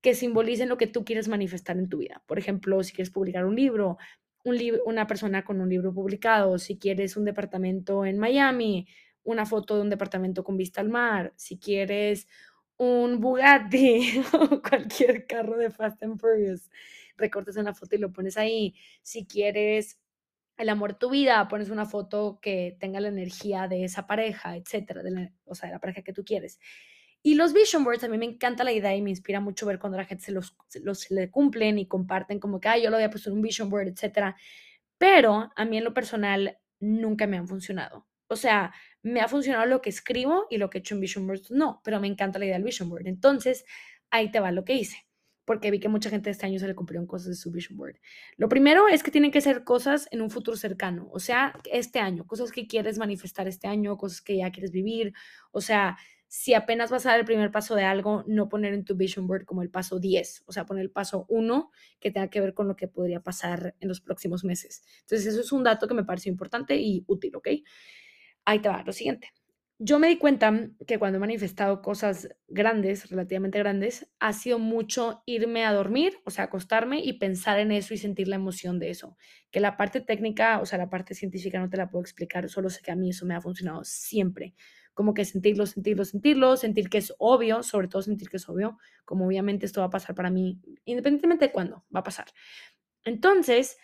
que 0.00 0.14
simbolicen 0.14 0.68
lo 0.68 0.76
que 0.76 0.86
tú 0.86 1.04
quieres 1.04 1.28
manifestar 1.28 1.78
en 1.78 1.88
tu 1.88 1.98
vida. 1.98 2.22
Por 2.26 2.38
ejemplo, 2.38 2.82
si 2.82 2.92
quieres 2.92 3.10
publicar 3.10 3.44
un 3.44 3.56
libro, 3.56 3.96
un 4.44 4.56
una 4.84 5.06
persona 5.06 5.44
con 5.44 5.60
un 5.60 5.68
libro 5.68 5.92
publicado, 5.92 6.58
si 6.58 6.78
quieres 6.78 7.16
un 7.16 7.24
departamento 7.24 8.04
en 8.04 8.18
Miami, 8.18 8.86
una 9.26 9.44
foto 9.44 9.76
de 9.76 9.82
un 9.82 9.90
departamento 9.90 10.44
con 10.44 10.56
vista 10.56 10.80
al 10.80 10.88
mar, 10.88 11.34
si 11.36 11.58
quieres 11.58 12.28
un 12.78 13.20
Bugatti 13.20 14.22
o 14.32 14.62
cualquier 14.62 15.26
carro 15.26 15.56
de 15.58 15.70
Fast 15.70 16.02
and 16.02 16.18
Furious, 16.18 16.70
recortas 17.16 17.56
una 17.56 17.74
foto 17.74 17.96
y 17.96 17.98
lo 17.98 18.12
pones 18.12 18.36
ahí. 18.36 18.74
Si 19.02 19.26
quieres 19.26 19.98
el 20.56 20.68
amor 20.68 20.92
de 20.92 20.98
tu 20.98 21.10
vida, 21.10 21.48
pones 21.48 21.70
una 21.70 21.86
foto 21.86 22.38
que 22.40 22.76
tenga 22.78 23.00
la 23.00 23.08
energía 23.08 23.68
de 23.68 23.84
esa 23.84 24.06
pareja, 24.06 24.56
etcétera, 24.56 25.02
o 25.44 25.54
sea, 25.54 25.68
de 25.68 25.74
la 25.74 25.80
pareja 25.80 26.02
que 26.02 26.12
tú 26.12 26.24
quieres. 26.24 26.60
Y 27.22 27.34
los 27.34 27.52
vision 27.52 27.82
boards, 27.82 28.04
a 28.04 28.08
mí 28.08 28.18
me 28.18 28.26
encanta 28.26 28.62
la 28.62 28.72
idea 28.72 28.94
y 28.94 29.02
me 29.02 29.10
inspira 29.10 29.40
mucho 29.40 29.66
ver 29.66 29.80
cuando 29.80 29.98
la 29.98 30.04
gente 30.04 30.24
se 30.24 30.32
los, 30.32 30.56
los 30.82 31.10
le 31.10 31.30
cumplen 31.30 31.78
y 31.78 31.86
comparten 31.86 32.38
como 32.38 32.60
que, 32.60 32.68
ay, 32.68 32.82
yo 32.84 32.90
lo 32.90 32.96
había 32.96 33.10
puesto 33.10 33.30
en 33.30 33.36
un 33.36 33.42
vision 33.42 33.68
board, 33.68 33.88
etcétera. 33.88 34.36
Pero 34.98 35.50
a 35.56 35.64
mí 35.64 35.78
en 35.78 35.84
lo 35.84 35.92
personal 35.92 36.58
nunca 36.78 37.26
me 37.26 37.36
han 37.36 37.48
funcionado. 37.48 38.06
O 38.28 38.36
sea, 38.36 38.72
me 39.02 39.20
ha 39.20 39.28
funcionado 39.28 39.66
lo 39.66 39.82
que 39.82 39.90
escribo 39.90 40.46
y 40.50 40.58
lo 40.58 40.70
que 40.70 40.78
he 40.78 40.80
hecho 40.80 40.94
en 40.94 41.00
Vision 41.00 41.26
Board, 41.26 41.42
no, 41.50 41.80
pero 41.84 42.00
me 42.00 42.08
encanta 42.08 42.38
la 42.38 42.46
idea 42.46 42.56
del 42.56 42.64
Vision 42.64 42.88
Board. 42.90 43.06
Entonces, 43.06 43.64
ahí 44.10 44.30
te 44.30 44.40
va 44.40 44.52
lo 44.52 44.64
que 44.64 44.74
hice. 44.74 45.06
porque 45.46 45.70
vi 45.70 45.80
que 45.80 45.88
mucha 45.88 46.10
gente 46.10 46.28
este 46.28 46.44
año 46.44 46.58
se 46.58 46.66
le 46.66 46.74
cumplieron 46.74 47.06
cosas 47.06 47.28
de 47.28 47.34
su 47.36 47.50
vision 47.50 47.78
board. 47.78 47.96
Lo 48.36 48.48
primero 48.48 48.88
es 48.88 49.02
que 49.02 49.10
tienen 49.10 49.30
que 49.30 49.40
ser 49.40 49.64
cosas 49.64 50.08
en 50.10 50.20
un 50.20 50.30
futuro 50.30 50.56
cercano, 50.56 51.08
o 51.12 51.20
sea, 51.20 51.54
este 51.72 52.00
año, 52.00 52.26
cosas 52.26 52.50
que 52.52 52.66
quieres 52.66 52.98
manifestar 52.98 53.46
este 53.48 53.68
año, 53.68 53.96
cosas 53.96 54.20
que 54.20 54.36
ya 54.36 54.50
quieres 54.50 54.72
vivir, 54.72 55.14
o 55.52 55.60
sea, 55.60 55.96
si 56.28 56.54
apenas 56.54 56.90
vas 56.90 57.06
a 57.06 57.10
dar 57.10 57.20
el 57.20 57.24
primer 57.24 57.52
paso 57.52 57.76
de 57.76 57.84
algo, 57.84 58.24
no 58.26 58.48
poner 58.48 58.74
en 58.74 58.84
tu 58.84 58.96
vision 58.96 59.28
board 59.28 59.44
como 59.44 59.62
el 59.62 59.70
paso 59.70 60.00
10, 60.00 60.42
o 60.46 60.52
sea, 60.52 60.66
poner 60.66 60.82
el 60.82 60.90
paso 60.90 61.24
1 61.28 61.70
que 62.00 62.10
tenga 62.10 62.28
que 62.28 62.40
ver 62.40 62.52
con 62.52 62.66
lo 62.66 62.74
que 62.76 62.88
podría 62.88 63.20
pasar 63.22 63.76
en 63.78 63.88
los 63.88 64.00
próximos 64.00 64.44
meses. 64.44 64.82
Entonces, 65.02 65.28
eso 65.28 65.40
es 65.40 65.52
un 65.52 65.62
dato 65.62 65.86
que 65.86 65.94
me 65.94 66.04
pareció 66.04 66.30
importante 66.32 66.76
y 66.76 67.04
útil, 67.06 67.36
¿ok? 67.36 67.48
Ahí 68.46 68.60
te 68.60 68.70
lo 68.84 68.92
siguiente. 68.92 69.30
Yo 69.78 69.98
me 69.98 70.08
di 70.08 70.16
cuenta 70.16 70.70
que 70.86 70.98
cuando 70.98 71.18
he 71.18 71.20
manifestado 71.20 71.82
cosas 71.82 72.30
grandes, 72.48 73.10
relativamente 73.10 73.58
grandes, 73.58 74.10
ha 74.20 74.32
sido 74.32 74.58
mucho 74.58 75.22
irme 75.26 75.66
a 75.66 75.72
dormir, 75.74 76.18
o 76.24 76.30
sea, 76.30 76.44
acostarme 76.44 77.00
y 77.04 77.14
pensar 77.14 77.58
en 77.58 77.72
eso 77.72 77.92
y 77.92 77.98
sentir 77.98 78.28
la 78.28 78.36
emoción 78.36 78.78
de 78.78 78.88
eso. 78.88 79.18
Que 79.50 79.60
la 79.60 79.76
parte 79.76 80.00
técnica, 80.00 80.60
o 80.60 80.66
sea, 80.66 80.78
la 80.78 80.88
parte 80.88 81.14
científica 81.14 81.58
no 81.60 81.68
te 81.68 81.76
la 81.76 81.90
puedo 81.90 82.00
explicar, 82.02 82.48
solo 82.48 82.70
sé 82.70 82.80
que 82.82 82.92
a 82.92 82.96
mí 82.96 83.10
eso 83.10 83.26
me 83.26 83.34
ha 83.34 83.42
funcionado 83.42 83.84
siempre. 83.84 84.54
Como 84.94 85.12
que 85.12 85.26
sentirlo, 85.26 85.66
sentirlo, 85.66 86.06
sentirlo, 86.06 86.56
sentir 86.56 86.88
que 86.88 86.98
es 86.98 87.14
obvio, 87.18 87.62
sobre 87.62 87.88
todo 87.88 88.00
sentir 88.00 88.30
que 88.30 88.38
es 88.38 88.48
obvio, 88.48 88.78
como 89.04 89.26
obviamente 89.26 89.66
esto 89.66 89.82
va 89.82 89.88
a 89.88 89.90
pasar 89.90 90.14
para 90.14 90.30
mí, 90.30 90.58
independientemente 90.86 91.46
de 91.48 91.52
cuándo 91.52 91.84
va 91.94 92.00
a 92.00 92.04
pasar. 92.04 92.26
Entonces, 93.04 93.78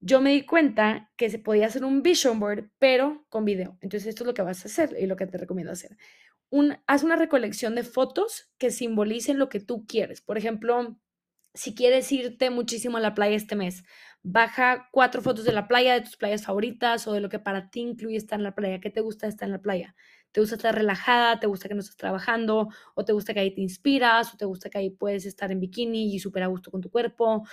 yo 0.00 0.20
me 0.20 0.30
di 0.32 0.42
cuenta 0.44 1.10
que 1.16 1.30
se 1.30 1.38
podía 1.38 1.66
hacer 1.66 1.84
un 1.84 2.02
vision 2.02 2.40
board, 2.40 2.70
pero 2.78 3.24
con 3.28 3.44
video. 3.44 3.78
Entonces, 3.80 4.08
esto 4.08 4.24
es 4.24 4.26
lo 4.26 4.34
que 4.34 4.42
vas 4.42 4.64
a 4.64 4.68
hacer 4.68 4.96
y 4.98 5.06
lo 5.06 5.16
que 5.16 5.26
te 5.26 5.38
recomiendo 5.38 5.72
hacer. 5.72 5.96
Un, 6.50 6.78
haz 6.86 7.02
una 7.04 7.16
recolección 7.16 7.74
de 7.74 7.84
fotos 7.84 8.50
que 8.58 8.70
simbolicen 8.70 9.38
lo 9.38 9.48
que 9.48 9.60
tú 9.60 9.86
quieres. 9.86 10.20
Por 10.22 10.38
ejemplo, 10.38 11.00
si 11.54 11.74
quieres 11.74 12.10
irte 12.12 12.50
muchísimo 12.50 12.96
a 12.96 13.00
la 13.00 13.14
playa 13.14 13.36
este 13.36 13.56
mes, 13.56 13.84
baja 14.22 14.88
cuatro 14.92 15.22
fotos 15.22 15.44
de 15.44 15.52
la 15.52 15.68
playa, 15.68 15.94
de 15.94 16.00
tus 16.02 16.16
playas 16.16 16.44
favoritas 16.44 17.06
o 17.06 17.12
de 17.12 17.20
lo 17.20 17.28
que 17.28 17.38
para 17.38 17.70
ti 17.70 17.80
incluye 17.80 18.16
estar 18.16 18.38
en 18.38 18.44
la 18.44 18.54
playa. 18.54 18.80
¿Qué 18.80 18.90
te 18.90 19.00
gusta 19.00 19.26
estar 19.28 19.46
en 19.48 19.52
la 19.52 19.62
playa? 19.62 19.94
¿Te 20.32 20.40
gusta 20.40 20.56
estar 20.56 20.74
relajada? 20.74 21.38
¿Te 21.40 21.46
gusta 21.46 21.68
que 21.68 21.74
no 21.74 21.80
estés 21.80 21.96
trabajando? 21.96 22.68
¿O 22.94 23.04
te 23.04 23.12
gusta 23.12 23.34
que 23.34 23.40
ahí 23.40 23.54
te 23.54 23.60
inspiras? 23.60 24.34
¿O 24.34 24.36
te 24.36 24.44
gusta 24.46 24.70
que 24.70 24.78
ahí 24.78 24.90
puedes 24.90 25.26
estar 25.26 25.52
en 25.52 25.60
bikini 25.60 26.14
y 26.14 26.18
súper 26.18 26.42
a 26.42 26.48
gusto 26.48 26.70
con 26.70 26.80
tu 26.80 26.90
cuerpo? 26.90 27.44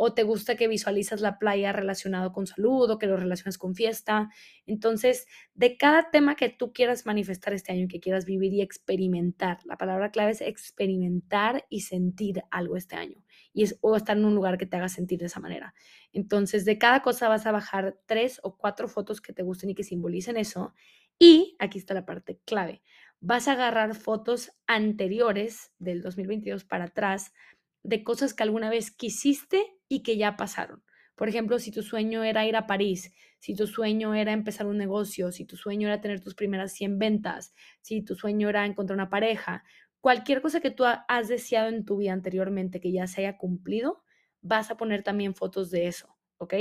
O 0.00 0.14
te 0.14 0.22
gusta 0.22 0.54
que 0.54 0.68
visualizas 0.68 1.20
la 1.20 1.40
playa 1.40 1.72
relacionado 1.72 2.32
con 2.32 2.46
salud 2.46 2.88
o 2.88 2.98
que 3.00 3.08
lo 3.08 3.16
relacionas 3.16 3.58
con 3.58 3.74
fiesta. 3.74 4.30
Entonces, 4.64 5.26
de 5.54 5.76
cada 5.76 6.12
tema 6.12 6.36
que 6.36 6.50
tú 6.50 6.72
quieras 6.72 7.04
manifestar 7.04 7.52
este 7.52 7.72
año, 7.72 7.88
que 7.88 7.98
quieras 7.98 8.24
vivir 8.24 8.52
y 8.52 8.62
experimentar, 8.62 9.58
la 9.64 9.76
palabra 9.76 10.12
clave 10.12 10.30
es 10.30 10.40
experimentar 10.40 11.66
y 11.68 11.80
sentir 11.80 12.44
algo 12.52 12.76
este 12.76 12.94
año. 12.94 13.24
Y 13.52 13.64
es 13.64 13.76
o 13.80 13.96
estar 13.96 14.16
en 14.16 14.24
un 14.24 14.36
lugar 14.36 14.56
que 14.56 14.66
te 14.66 14.76
haga 14.76 14.88
sentir 14.88 15.18
de 15.18 15.26
esa 15.26 15.40
manera. 15.40 15.74
Entonces, 16.12 16.64
de 16.64 16.78
cada 16.78 17.02
cosa 17.02 17.28
vas 17.28 17.46
a 17.46 17.50
bajar 17.50 17.98
tres 18.06 18.38
o 18.44 18.56
cuatro 18.56 18.86
fotos 18.86 19.20
que 19.20 19.32
te 19.32 19.42
gusten 19.42 19.70
y 19.70 19.74
que 19.74 19.82
simbolicen 19.82 20.36
eso. 20.36 20.74
Y 21.18 21.56
aquí 21.58 21.76
está 21.76 21.94
la 21.94 22.06
parte 22.06 22.38
clave. 22.44 22.82
Vas 23.18 23.48
a 23.48 23.54
agarrar 23.54 23.96
fotos 23.96 24.52
anteriores 24.68 25.72
del 25.80 26.02
2022 26.02 26.64
para 26.64 26.84
atrás 26.84 27.32
de 27.82 28.04
cosas 28.04 28.32
que 28.32 28.44
alguna 28.44 28.70
vez 28.70 28.92
quisiste 28.92 29.77
y 29.88 30.02
que 30.02 30.16
ya 30.16 30.36
pasaron. 30.36 30.82
Por 31.14 31.28
ejemplo, 31.28 31.58
si 31.58 31.72
tu 31.72 31.82
sueño 31.82 32.22
era 32.22 32.46
ir 32.46 32.56
a 32.56 32.66
París, 32.66 33.12
si 33.40 33.54
tu 33.54 33.66
sueño 33.66 34.14
era 34.14 34.32
empezar 34.32 34.66
un 34.66 34.78
negocio, 34.78 35.32
si 35.32 35.44
tu 35.44 35.56
sueño 35.56 35.88
era 35.88 36.00
tener 36.00 36.20
tus 36.20 36.34
primeras 36.34 36.72
100 36.72 36.98
ventas, 36.98 37.54
si 37.80 38.02
tu 38.02 38.14
sueño 38.14 38.48
era 38.48 38.66
encontrar 38.66 38.96
una 38.96 39.10
pareja, 39.10 39.64
cualquier 40.00 40.40
cosa 40.42 40.60
que 40.60 40.70
tú 40.70 40.84
has 40.84 41.28
deseado 41.28 41.68
en 41.68 41.84
tu 41.84 41.96
vida 41.98 42.12
anteriormente 42.12 42.80
que 42.80 42.92
ya 42.92 43.06
se 43.06 43.22
haya 43.22 43.36
cumplido, 43.36 44.04
vas 44.40 44.70
a 44.70 44.76
poner 44.76 45.02
también 45.02 45.34
fotos 45.34 45.70
de 45.70 45.88
eso, 45.88 46.16
¿ok? 46.38 46.54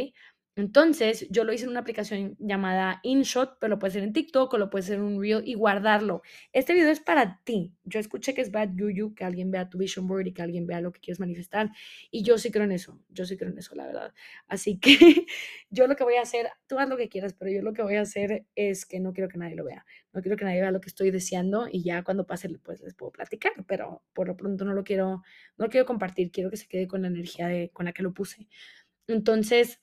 Entonces, 0.58 1.28
yo 1.30 1.44
lo 1.44 1.54
hice 1.54 1.66
en 1.66 1.70
una 1.70 1.82
aplicación 1.82 2.36
llamada 2.40 3.00
InShot, 3.04 3.60
pero 3.60 3.70
lo 3.70 3.80
puedes 3.80 3.94
hacer 3.94 4.04
en 4.04 4.12
TikTok 4.12 4.52
o 4.52 4.58
lo 4.58 4.72
puedes 4.72 4.88
hacer 4.88 4.96
en 4.98 5.04
un 5.04 5.22
Reel 5.22 5.44
y 5.46 5.54
guardarlo. 5.54 6.24
Este 6.52 6.74
video 6.74 6.90
es 6.90 7.00
para 7.00 7.42
ti. 7.44 7.76
Yo 7.84 8.00
escuché 8.00 8.34
que 8.34 8.42
es 8.42 8.50
bad 8.50 8.70
yuyu, 8.74 9.14
que 9.14 9.24
alguien 9.24 9.52
vea 9.52 9.70
tu 9.70 9.78
vision 9.78 10.08
board 10.08 10.26
y 10.26 10.34
que 10.34 10.42
alguien 10.42 10.66
vea 10.66 10.82
lo 10.82 10.92
que 10.92 11.00
quieres 11.00 11.20
manifestar. 11.20 11.70
Y 12.10 12.24
yo 12.24 12.40
sí 12.40 12.50
creo 12.50 12.66
en 12.66 12.72
eso. 12.72 13.00
Yo 13.10 13.28
sí 13.28 13.38
creo 13.38 13.52
en 13.52 13.60
eso, 13.60 13.76
la 13.76 13.86
verdad. 13.86 14.16
Así 14.48 14.80
que 14.80 14.98
yo 15.70 15.86
lo 15.86 15.96
que 15.96 16.04
voy 16.04 16.16
a 16.16 16.24
hacer, 16.24 16.50
tú 16.66 16.80
haz 16.80 16.90
lo 16.90 16.98
que 16.98 17.08
quieras, 17.08 17.36
pero 17.38 17.52
yo 17.52 17.62
lo 17.62 17.74
que 17.74 17.84
voy 17.84 17.98
a 17.98 18.02
hacer 18.02 18.48
es 18.56 18.88
que 18.88 19.00
no 19.00 19.14
quiero 19.14 19.30
que 19.30 19.38
nadie 19.38 19.56
lo 19.56 19.64
vea. 19.64 19.86
No 20.12 20.24
quiero 20.24 20.38
que 20.38 20.46
nadie 20.46 20.62
vea 20.62 20.72
lo 20.72 20.82
que 20.82 20.90
estoy 20.90 21.12
deseando 21.12 21.68
y 21.72 21.84
ya 21.84 22.04
cuando 22.04 22.26
pase, 22.26 22.50
pues 22.64 22.82
les 22.82 22.96
puedo 22.96 23.12
platicar. 23.12 23.52
Pero 23.68 24.02
por 24.12 24.28
lo 24.28 24.36
pronto 24.36 24.66
no 24.66 24.74
lo 24.74 24.84
quiero, 24.84 25.22
no 25.56 25.70
quiero 25.70 25.86
compartir. 25.86 26.32
Quiero 26.32 26.50
que 26.50 26.58
se 26.58 26.68
quede 26.68 26.88
con 26.88 27.04
la 27.04 27.10
energía 27.10 27.48
de, 27.48 27.70
con 27.72 27.86
la 27.86 27.94
que 27.94 28.02
lo 28.02 28.12
puse. 28.16 28.48
Entonces, 29.06 29.82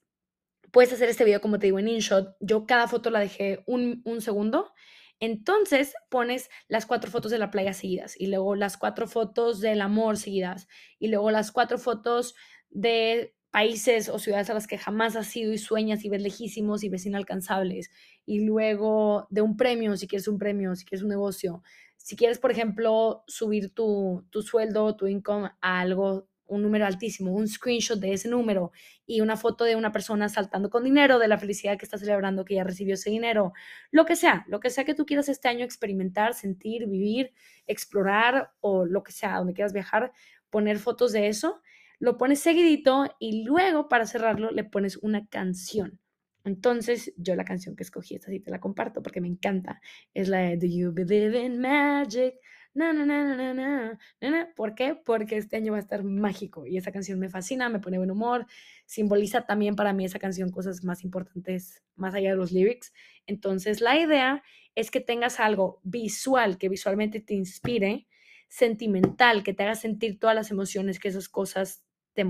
puedes 0.75 0.93
hacer 0.93 1.09
este 1.09 1.25
video, 1.25 1.41
como 1.41 1.61
te 1.61 1.69
digo, 1.69 1.79
en 1.79 1.87
InShot. 1.87 2.37
Yo 2.41 2.67
cada 2.67 2.89
foto 2.89 3.09
la 3.09 3.21
dejé 3.21 3.63
un, 3.67 4.03
segundo. 4.21 4.73
Entonces 5.21 5.95
pones 6.11 6.51
las 6.67 6.85
cuatro 6.85 7.13
fotos 7.13 7.31
de 7.31 7.39
la 7.39 7.53
playa 7.53 7.73
seguidas 7.73 8.21
y 8.21 8.27
luego 8.27 8.57
las 8.57 8.77
cuatro 8.77 9.07
fotos 9.07 9.61
del 9.61 9.81
amor 9.81 10.17
seguidas 10.17 10.67
y 10.99 11.09
luego 11.09 11.31
las 11.31 11.53
cuatro 11.53 11.79
fotos 11.79 12.35
de 12.71 13.37
países 13.53 14.09
o 14.09 14.19
ciudades 14.19 14.51
a 14.51 14.55
las 14.55 14.67
que 14.67 14.77
jamás 14.77 15.15
has 15.15 15.35
ido 15.37 15.53
y 15.53 15.59
sueñas 15.59 16.05
y 16.05 16.09
ves 16.09 16.21
lejísimos 16.21 16.83
y 16.83 16.89
ves 16.89 17.07
inalcanzables 17.07 17.91
y 18.27 18.41
luego 18.41 19.29
de 19.31 19.43
un 19.43 19.57
premio, 19.57 19.97
si 19.97 20.09
quieres 20.09 20.27
un 20.27 20.39
premio, 20.39 20.75
si 20.75 20.85
quieres 20.85 21.05
un 21.05 21.11
negocio, 21.11 21.63
si 21.97 22.17
quieres, 22.17 22.41
por 22.41 22.51
ejemplo, 22.51 23.23
subir 23.29 23.73
tu, 23.73 24.27
tu 24.31 24.43
sueldo, 24.43 24.97
tu 24.97 25.07
income 25.07 25.53
a 25.61 25.81
algo 25.81 26.29
un 26.47 26.63
número 26.63 26.87
altísimo, 26.87 27.33
un 27.33 27.49
screenshot 27.49 27.99
de 27.99 28.13
ese 28.13 28.29
número 28.29 28.73
y 29.07 29.21
una 29.21 29.37
foto 29.37 29.65
de 29.65 29.77
una 29.77 29.93
persona 29.93 30.29
saltando 30.29 30.71
con 30.71 30.85
dinero, 30.85 31.19
de 31.19 31.29
la 31.29 31.39
felicidad 31.39 31.79
que 31.79 31.85
está 31.85 31.99
celebrando 31.99 32.45
que 32.45 32.55
ya 32.55 32.65
recibió 32.65 32.95
ese 32.95 33.11
dinero, 33.11 33.53
lo 33.91 34.05
que 34.05 34.17
sea, 34.17 34.45
lo 34.49 34.61
que 34.61 34.71
sea 34.71 34.85
que 34.85 34.95
tú 34.95 35.07
quieras 35.07 35.29
este 35.29 35.49
año 35.49 35.65
experimentar, 35.65 36.35
sentir, 36.35 36.87
vivir, 36.87 37.33
explorar 37.67 38.53
o 38.61 38.85
lo 38.85 39.03
que 39.03 39.13
sea, 39.13 39.39
donde 39.39 39.55
quieras 39.55 39.73
viajar, 39.73 40.13
poner 40.51 40.79
fotos 40.79 41.13
de 41.13 41.29
eso, 41.29 41.63
lo 41.99 42.19
pones 42.19 42.41
seguidito 42.41 43.07
y 43.19 43.45
luego 43.45 43.89
para 43.89 44.07
cerrarlo 44.07 44.51
le 44.51 44.65
pones 44.65 44.97
una 44.99 45.27
canción. 45.27 45.99
Entonces, 46.45 47.15
yo 47.17 47.35
la 47.37 47.45
canción 47.45 47.75
que 47.75 47.83
escogí, 47.83 48.17
esta 48.17 48.31
sí 48.31 48.39
te 48.39 48.51
la 48.51 48.61
comparto 48.61 49.03
porque 49.03 49.23
me 49.23 49.29
encanta, 49.29 49.81
es 50.13 50.29
la 50.29 50.41
de 50.41 50.57
Do 50.59 50.67
You 50.67 50.93
Believe 50.93 51.43
in 51.43 51.59
Magic? 51.59 52.35
Na, 52.75 52.93
na, 52.93 53.07
na, 53.07 53.37
na, 53.37 53.55
na, 53.55 53.99
na, 54.21 54.55
¿Por 54.55 54.75
qué? 54.75 54.95
Porque 54.97 55.37
este 55.37 55.57
año 55.57 55.73
va 55.73 55.79
a 55.79 55.81
estar 55.81 56.03
mágico 56.03 56.67
y 56.67 56.77
esa 56.77 56.93
canción 56.93 57.19
me 57.21 57.29
fascina, 57.29 57.69
me 57.69 57.79
pone 57.79 57.99
buen 57.99 58.11
humor, 58.11 58.47
simboliza 58.85 59.47
también 59.47 59.77
para 59.77 59.93
mí 59.93 60.05
esa 60.05 60.19
canción 60.19 60.51
cosas 60.51 60.83
más 60.85 61.05
importantes 61.05 61.85
más 61.95 62.15
allá 62.15 62.31
de 62.31 62.37
los 62.37 62.51
lyrics. 62.53 62.93
Entonces, 63.27 63.81
la 63.81 63.99
idea 63.99 64.43
es 64.75 64.91
que 64.91 65.01
tengas 65.01 65.39
algo 65.39 65.81
visual, 65.85 66.59
que 66.59 66.69
visualmente 66.69 67.21
te 67.21 67.35
inspire, 67.35 68.09
sentimental, 68.49 69.43
que 69.45 69.55
te 69.55 69.63
haga 69.63 69.77
sentir 69.77 70.19
todas 70.19 70.35
las 70.35 70.51
emociones 70.51 70.99
que 70.99 71.09
esas 71.09 71.29
cosas 71.29 71.85
te 72.15 72.25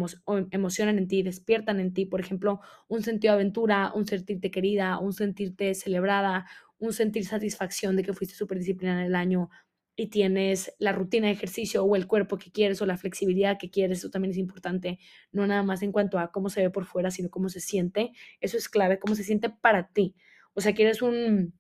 emocionan 0.51 0.99
en 0.99 1.09
ti, 1.09 1.23
despiertan 1.23 1.79
en 1.81 1.93
ti. 1.93 2.07
Por 2.07 2.21
ejemplo, 2.21 2.61
un 2.89 3.03
sentido 3.03 3.35
de 3.35 3.41
aventura, 3.41 3.93
un 3.95 4.07
sentirte 4.07 4.51
querida, 4.51 4.99
un 4.99 5.13
sentirte 5.13 5.75
celebrada, 5.75 6.47
un 6.79 6.93
sentir 6.93 7.27
satisfacción 7.27 7.97
de 7.97 8.03
que 8.03 8.15
fuiste 8.15 8.35
súper 8.35 8.59
disciplinada 8.59 9.03
en 9.03 9.07
el 9.09 9.15
año, 9.15 9.51
y 9.97 10.09
tienes 10.09 10.75
la 10.79 10.93
rutina 10.93 11.29
de 11.29 11.33
ejercicio 11.33 11.85
o 11.85 11.97
el 11.97 12.07
cuerpo 12.07 12.37
que 12.37 12.51
quieres 12.51 12.83
o 12.83 12.87
la 12.87 12.97
flexibilidad 12.97 13.59
que 13.59 13.71
quieres, 13.71 13.99
eso 13.99 14.11
también 14.11 14.33
es 14.33 14.39
importante, 14.39 14.99
no 15.31 15.47
nada 15.47 15.63
más 15.63 15.83
en 15.83 15.93
cuanto 15.93 16.19
a 16.19 16.33
cómo 16.33 16.51
se 16.51 16.63
ve 16.63 16.71
por 16.71 16.85
fuera, 16.85 17.11
sino 17.11 17.31
cómo 17.31 17.49
se 17.49 17.61
siente, 17.61 18.13
eso 18.41 18.57
es 18.57 18.69
clave, 18.69 18.99
cómo 18.99 19.15
se 19.15 19.25
siente 19.25 19.51
para 19.51 19.89
ti. 19.89 20.17
O 20.55 20.61
sea, 20.61 20.75
quieres 20.75 21.03
un, 21.03 21.55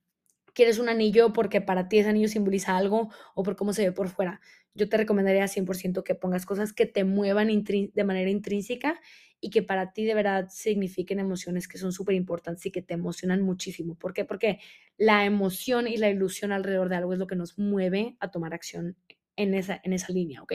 quieres 0.54 0.78
un 0.78 0.88
anillo 0.88 1.32
porque 1.32 1.60
para 1.60 1.88
ti 1.88 1.98
ese 1.98 2.08
anillo 2.08 2.28
simboliza 2.28 2.76
algo 2.76 3.10
o 3.34 3.42
por 3.42 3.56
cómo 3.56 3.72
se 3.72 3.84
ve 3.84 3.92
por 3.92 4.08
fuera. 4.08 4.40
Yo 4.76 4.88
te 4.88 4.96
recomendaría 4.96 5.46
100% 5.48 6.02
que 6.04 6.14
pongas 6.16 6.46
cosas 6.46 6.72
que 6.72 6.86
te 6.86 7.04
muevan 7.04 7.48
de 7.48 8.04
manera 8.04 8.30
intrínseca 8.30 9.00
y 9.40 9.50
que 9.50 9.62
para 9.62 9.92
ti 9.92 10.04
de 10.04 10.14
verdad 10.14 10.48
signifiquen 10.50 11.20
emociones 11.20 11.68
que 11.68 11.78
son 11.78 11.92
súper 11.92 12.14
importantes 12.16 12.66
y 12.66 12.70
que 12.72 12.82
te 12.82 12.94
emocionan 12.94 13.42
muchísimo. 13.42 13.94
¿Por 13.96 14.12
qué? 14.14 14.24
Porque 14.24 14.58
la 14.96 15.24
emoción 15.26 15.86
y 15.86 15.96
la 15.96 16.10
ilusión 16.10 16.50
alrededor 16.52 16.88
de 16.88 16.96
algo 16.96 17.12
es 17.12 17.18
lo 17.20 17.26
que 17.28 17.36
nos 17.36 17.58
mueve 17.58 18.16
a 18.20 18.30
tomar 18.30 18.52
acción 18.54 18.96
en 19.36 19.54
esa, 19.54 19.80
en 19.82 19.92
esa 19.92 20.12
línea, 20.12 20.42
¿ok? 20.42 20.52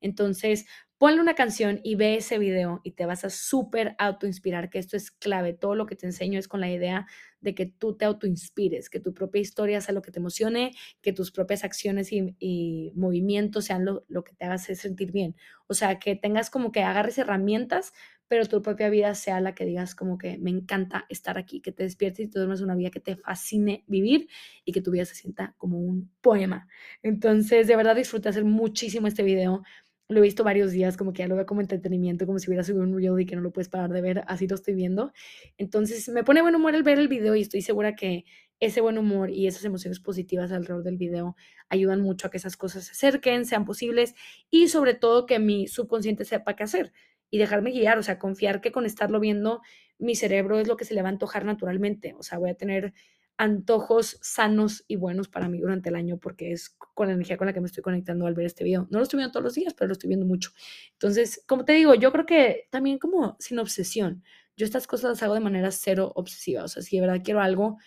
Entonces, 0.00 0.66
ponle 0.98 1.20
una 1.20 1.34
canción 1.34 1.80
y 1.82 1.96
ve 1.96 2.16
ese 2.16 2.38
video 2.38 2.80
y 2.84 2.92
te 2.92 3.04
vas 3.04 3.24
a 3.24 3.30
súper 3.30 3.94
autoinspirar, 3.98 4.70
que 4.70 4.78
esto 4.78 4.96
es 4.96 5.10
clave. 5.10 5.52
Todo 5.52 5.74
lo 5.74 5.86
que 5.86 5.96
te 5.96 6.06
enseño 6.06 6.38
es 6.38 6.48
con 6.48 6.60
la 6.60 6.70
idea 6.70 7.06
de 7.40 7.54
que 7.54 7.66
tú 7.66 7.96
te 7.96 8.04
autoinspires, 8.04 8.88
que 8.88 9.00
tu 9.00 9.12
propia 9.12 9.42
historia 9.42 9.80
sea 9.80 9.94
lo 9.94 10.02
que 10.02 10.12
te 10.12 10.18
emocione, 10.18 10.72
que 11.02 11.12
tus 11.12 11.30
propias 11.30 11.64
acciones 11.64 12.10
y, 12.12 12.92
movimientos 12.94 13.66
sean 13.66 13.84
lo, 13.84 14.04
lo, 14.08 14.24
que 14.24 14.34
te 14.34 14.44
haga 14.46 14.56
sentir 14.58 15.12
bien. 15.12 15.36
O 15.66 15.74
sea, 15.74 15.98
que 15.98 16.16
tengas 16.16 16.48
como 16.48 16.72
que 16.72 16.82
agarres 16.82 17.18
herramientas 17.18 17.92
pero 18.28 18.46
tu 18.46 18.62
propia 18.62 18.88
vida 18.88 19.14
sea 19.14 19.40
la 19.40 19.54
que 19.54 19.64
digas 19.64 19.94
como 19.94 20.18
que 20.18 20.38
me 20.38 20.50
encanta 20.50 21.06
estar 21.08 21.38
aquí, 21.38 21.60
que 21.60 21.72
te 21.72 21.82
despiertes 21.84 22.26
y 22.26 22.28
tú 22.28 22.38
duermes 22.38 22.60
una 22.60 22.74
vida 22.74 22.90
que 22.90 23.00
te 23.00 23.16
fascine 23.16 23.84
vivir 23.86 24.28
y 24.64 24.72
que 24.72 24.80
tu 24.80 24.90
vida 24.90 25.04
se 25.04 25.14
sienta 25.14 25.54
como 25.58 25.78
un 25.78 26.10
poema. 26.20 26.68
Entonces, 27.02 27.66
de 27.66 27.76
verdad 27.76 27.96
disfruté 27.96 28.28
hacer 28.28 28.44
muchísimo 28.44 29.06
este 29.06 29.22
video. 29.22 29.62
lo 30.08 30.18
he 30.18 30.22
visto 30.22 30.44
varios 30.44 30.70
días, 30.72 30.96
como 30.98 31.12
que 31.14 31.20
ya 31.20 31.28
lo 31.28 31.36
veo 31.36 31.46
como 31.46 31.62
entretenimiento, 31.62 32.26
como 32.26 32.38
si 32.38 32.48
hubiera 32.48 32.62
subido 32.62 32.82
un 32.84 32.96
reel 32.96 33.20
y 33.20 33.26
que 33.26 33.36
no 33.36 33.42
lo 33.42 33.52
puedes 33.52 33.68
parar 33.70 33.90
de 33.90 34.02
ver, 34.02 34.22
así 34.26 34.46
lo 34.46 34.54
estoy 34.54 34.74
viendo. 34.74 35.12
Entonces 35.56 36.08
me 36.10 36.24
pone 36.24 36.42
buen 36.42 36.54
humor 36.54 36.74
el 36.74 36.82
ver 36.82 36.98
el 36.98 37.08
video 37.08 37.34
y 37.34 37.40
estoy 37.42 37.62
segura 37.62 37.94
que 37.96 38.24
ese 38.60 38.80
buen 38.80 38.98
humor 38.98 39.30
y 39.30 39.46
esas 39.46 39.64
emociones 39.64 40.00
positivas 40.00 40.52
alrededor 40.52 40.84
del 40.84 40.96
video 40.98 41.36
ayudan 41.68 42.00
mucho 42.00 42.26
a 42.26 42.30
que 42.30 42.36
esas 42.36 42.56
cosas 42.56 42.84
se 42.84 42.92
acerquen, 42.92 43.46
sean 43.46 43.64
posibles 43.64 44.14
y 44.50 44.68
sobre 44.68 44.94
todo 44.94 45.26
que 45.26 45.38
mi 45.38 45.66
subconsciente 45.68 46.24
sepa 46.24 46.54
qué 46.54 46.64
hacer 46.64 46.92
y 47.34 47.38
dejarme 47.38 47.72
guiar, 47.72 47.98
o 47.98 48.02
sea, 48.04 48.20
confiar 48.20 48.60
que 48.60 48.70
con 48.70 48.86
estarlo 48.86 49.18
viendo 49.18 49.60
mi 49.98 50.14
cerebro 50.14 50.60
es 50.60 50.68
lo 50.68 50.76
que 50.76 50.84
se 50.84 50.94
le 50.94 51.02
va 51.02 51.08
a 51.08 51.10
antojar 51.10 51.44
naturalmente, 51.44 52.14
o 52.16 52.22
sea, 52.22 52.38
voy 52.38 52.50
a 52.50 52.54
tener 52.54 52.94
antojos 53.36 54.18
sanos 54.22 54.84
y 54.86 54.94
buenos 54.94 55.28
para 55.28 55.48
mí 55.48 55.58
durante 55.58 55.88
el 55.88 55.96
año 55.96 56.18
porque 56.18 56.52
es 56.52 56.76
con 56.94 57.08
la 57.08 57.14
energía 57.14 57.36
con 57.36 57.48
la 57.48 57.52
que 57.52 57.60
me 57.60 57.66
estoy 57.66 57.82
conectando 57.82 58.28
al 58.28 58.34
ver 58.34 58.46
este 58.46 58.62
video. 58.62 58.86
No 58.88 58.98
lo 58.98 59.02
estoy 59.02 59.18
viendo 59.18 59.32
todos 59.32 59.42
los 59.42 59.54
días, 59.54 59.74
pero 59.74 59.88
lo 59.88 59.94
estoy 59.94 60.06
viendo 60.06 60.26
mucho. 60.26 60.52
Entonces, 60.92 61.42
como 61.48 61.64
te 61.64 61.72
digo, 61.72 61.96
yo 61.96 62.12
creo 62.12 62.24
que 62.24 62.68
también 62.70 63.00
como 63.00 63.34
sin 63.40 63.58
obsesión. 63.58 64.22
Yo 64.56 64.64
estas 64.64 64.86
cosas 64.86 65.10
las 65.10 65.22
hago 65.24 65.34
de 65.34 65.40
manera 65.40 65.72
cero 65.72 66.12
obsesiva. 66.14 66.62
O 66.62 66.68
sea, 66.68 66.84
si 66.84 66.94
de 66.94 67.04
verdad 67.04 67.22
quiero 67.24 67.40
algo, 67.40 67.78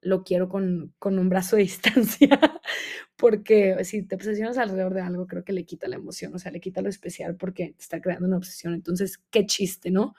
lo 0.00 0.24
quiero 0.24 0.48
con, 0.48 0.92
con 0.98 1.20
un 1.20 1.28
brazo 1.28 1.54
de 1.54 1.62
distancia. 1.70 2.40
Porque 3.16 3.84
si 3.84 4.02
te 4.02 4.14
obsesionas 4.14 4.58
alrededor 4.58 4.94
de 4.94 5.00
algo, 5.00 5.26
creo 5.26 5.44
que 5.44 5.52
le 5.52 5.64
quita 5.64 5.88
la 5.88 5.96
emoción. 5.96 6.34
O 6.34 6.38
sea, 6.38 6.52
le 6.52 6.60
quita 6.60 6.82
lo 6.82 6.88
especial 6.88 7.36
porque 7.36 7.74
está 7.78 8.00
creando 8.00 8.26
una 8.26 8.36
obsesión. 8.36 8.74
Entonces, 8.74 9.18
qué 9.30 9.46
chiste, 9.46 9.90
¿no? 9.90 10.14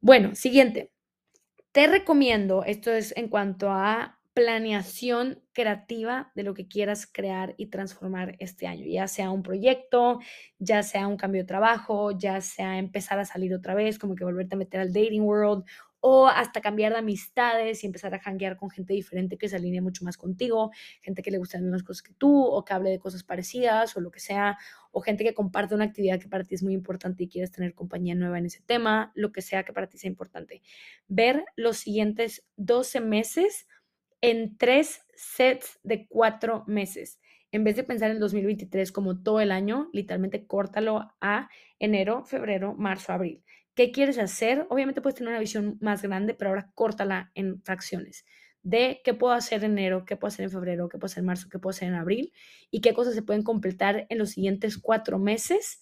Bueno, 0.00 0.34
siguiente. 0.34 0.92
Te 1.72 1.86
recomiendo, 1.86 2.64
esto 2.64 2.92
es 2.92 3.16
en 3.16 3.28
cuanto 3.28 3.70
a 3.70 4.18
planeación 4.34 5.42
creativa 5.52 6.32
de 6.34 6.42
lo 6.42 6.54
que 6.54 6.66
quieras 6.66 7.06
crear 7.10 7.54
y 7.58 7.66
transformar 7.66 8.36
este 8.38 8.66
año, 8.66 8.86
ya 8.86 9.06
sea 9.06 9.30
un 9.30 9.42
proyecto, 9.42 10.20
ya 10.58 10.82
sea 10.82 11.06
un 11.06 11.16
cambio 11.16 11.42
de 11.42 11.46
trabajo, 11.46 12.12
ya 12.12 12.40
sea 12.40 12.78
empezar 12.78 13.18
a 13.18 13.24
salir 13.24 13.54
otra 13.54 13.74
vez, 13.74 13.98
como 13.98 14.14
que 14.14 14.24
volverte 14.24 14.54
a 14.54 14.58
meter 14.58 14.80
al 14.80 14.92
dating 14.92 15.22
world 15.22 15.64
o 16.04 16.26
hasta 16.26 16.60
cambiar 16.60 16.92
de 16.92 16.98
amistades 16.98 17.82
y 17.82 17.86
empezar 17.86 18.12
a 18.12 18.18
hanguear 18.18 18.56
con 18.56 18.70
gente 18.70 18.92
diferente 18.92 19.38
que 19.38 19.48
se 19.48 19.54
alinee 19.54 19.80
mucho 19.80 20.04
más 20.04 20.16
contigo, 20.16 20.72
gente 21.00 21.22
que 21.22 21.30
le 21.30 21.38
gusten 21.38 21.60
las 21.60 21.64
mismas 21.66 21.82
cosas 21.84 22.02
que 22.02 22.12
tú 22.14 22.44
o 22.44 22.64
que 22.64 22.74
hable 22.74 22.90
de 22.90 22.98
cosas 22.98 23.22
parecidas 23.22 23.96
o 23.96 24.00
lo 24.00 24.10
que 24.10 24.18
sea, 24.18 24.58
o 24.90 25.00
gente 25.00 25.22
que 25.22 25.32
comparte 25.32 25.76
una 25.76 25.84
actividad 25.84 26.18
que 26.18 26.28
para 26.28 26.42
ti 26.42 26.56
es 26.56 26.64
muy 26.64 26.74
importante 26.74 27.22
y 27.22 27.28
quieres 27.28 27.52
tener 27.52 27.72
compañía 27.72 28.16
nueva 28.16 28.38
en 28.38 28.46
ese 28.46 28.60
tema, 28.66 29.12
lo 29.14 29.30
que 29.30 29.42
sea 29.42 29.62
que 29.62 29.72
para 29.72 29.86
ti 29.86 29.96
sea 29.96 30.10
importante. 30.10 30.60
Ver 31.06 31.44
los 31.54 31.76
siguientes 31.76 32.44
12 32.56 33.00
meses 33.00 33.68
en 34.20 34.58
tres 34.58 35.02
sets 35.14 35.78
de 35.84 36.08
cuatro 36.08 36.64
meses. 36.66 37.20
En 37.52 37.62
vez 37.62 37.76
de 37.76 37.84
pensar 37.84 38.10
en 38.10 38.18
2023 38.18 38.90
como 38.90 39.22
todo 39.22 39.40
el 39.40 39.52
año, 39.52 39.88
literalmente 39.92 40.48
córtalo 40.48 41.14
a 41.20 41.48
enero, 41.78 42.24
febrero, 42.24 42.74
marzo, 42.74 43.12
abril 43.12 43.44
qué 43.74 43.92
quieres 43.92 44.18
hacer. 44.18 44.66
Obviamente 44.70 45.00
puedes 45.00 45.16
tener 45.16 45.30
una 45.30 45.40
visión 45.40 45.78
más 45.80 46.02
grande, 46.02 46.34
pero 46.34 46.50
ahora 46.50 46.70
córtala 46.74 47.30
en 47.34 47.62
fracciones 47.62 48.24
de 48.62 49.00
qué 49.04 49.12
puedo 49.14 49.32
hacer 49.32 49.64
en 49.64 49.72
enero, 49.72 50.04
qué 50.04 50.16
puedo 50.16 50.28
hacer 50.28 50.44
en 50.44 50.50
febrero, 50.50 50.88
qué 50.88 50.98
puedo 50.98 51.06
hacer 51.06 51.22
en 51.22 51.26
marzo, 51.26 51.48
qué 51.50 51.58
puedo 51.58 51.72
hacer 51.72 51.88
en 51.88 51.94
abril 51.94 52.32
y 52.70 52.80
qué 52.80 52.94
cosas 52.94 53.14
se 53.14 53.22
pueden 53.22 53.42
completar 53.42 54.06
en 54.08 54.18
los 54.18 54.30
siguientes 54.30 54.78
cuatro 54.78 55.18
meses 55.18 55.80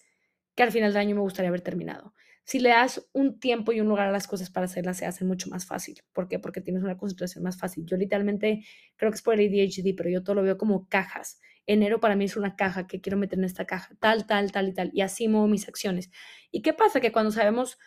que 0.55 0.63
al 0.63 0.71
final 0.71 0.91
del 0.91 1.01
año 1.01 1.15
me 1.15 1.21
gustaría 1.21 1.49
haber 1.49 1.61
terminado. 1.61 2.13
Si 2.43 2.59
le 2.59 2.69
das 2.69 3.07
un 3.13 3.39
tiempo 3.39 3.71
y 3.71 3.81
un 3.81 3.87
lugar 3.87 4.07
a 4.07 4.11
las 4.11 4.27
cosas 4.27 4.49
para 4.49 4.65
hacerlas, 4.65 4.97
se 4.97 5.05
hacen 5.05 5.27
mucho 5.27 5.49
más 5.49 5.65
fácil. 5.65 6.01
¿Por 6.11 6.27
qué? 6.27 6.39
Porque 6.39 6.59
tienes 6.59 6.83
una 6.83 6.97
concentración 6.97 7.43
más 7.43 7.57
fácil. 7.57 7.85
Yo 7.85 7.97
literalmente 7.97 8.65
creo 8.97 9.11
que 9.11 9.15
es 9.15 9.21
por 9.21 9.39
el 9.39 9.47
ADHD, 9.47 9.95
pero 9.95 10.09
yo 10.09 10.23
todo 10.23 10.35
lo 10.35 10.43
veo 10.43 10.57
como 10.57 10.87
cajas. 10.89 11.39
Enero 11.71 12.01
para 12.01 12.15
mí 12.17 12.25
es 12.25 12.35
una 12.35 12.57
caja 12.57 12.85
que 12.85 12.99
quiero 12.99 13.17
meter 13.17 13.39
en 13.39 13.45
esta 13.45 13.65
caja, 13.65 13.95
tal, 13.99 14.25
tal, 14.25 14.51
tal 14.51 14.67
y 14.67 14.73
tal. 14.73 14.91
Y 14.93 15.01
así 15.01 15.29
muevo 15.29 15.47
mis 15.47 15.69
acciones. 15.69 16.11
¿Y 16.51 16.61
qué 16.61 16.73
pasa? 16.73 16.99
Que 16.99 17.13
cuando 17.13 17.31
sabemos 17.31 17.77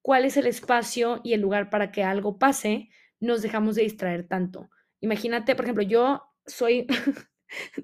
cuál 0.00 0.24
es 0.24 0.36
el 0.36 0.46
espacio 0.46 1.20
y 1.24 1.32
el 1.32 1.40
lugar 1.40 1.68
para 1.68 1.90
que 1.90 2.04
algo 2.04 2.38
pase, 2.38 2.90
nos 3.18 3.42
dejamos 3.42 3.74
de 3.74 3.82
distraer 3.82 4.28
tanto. 4.28 4.70
Imagínate, 5.00 5.56
por 5.56 5.64
ejemplo, 5.64 5.82
yo 5.82 6.22
soy, 6.46 6.86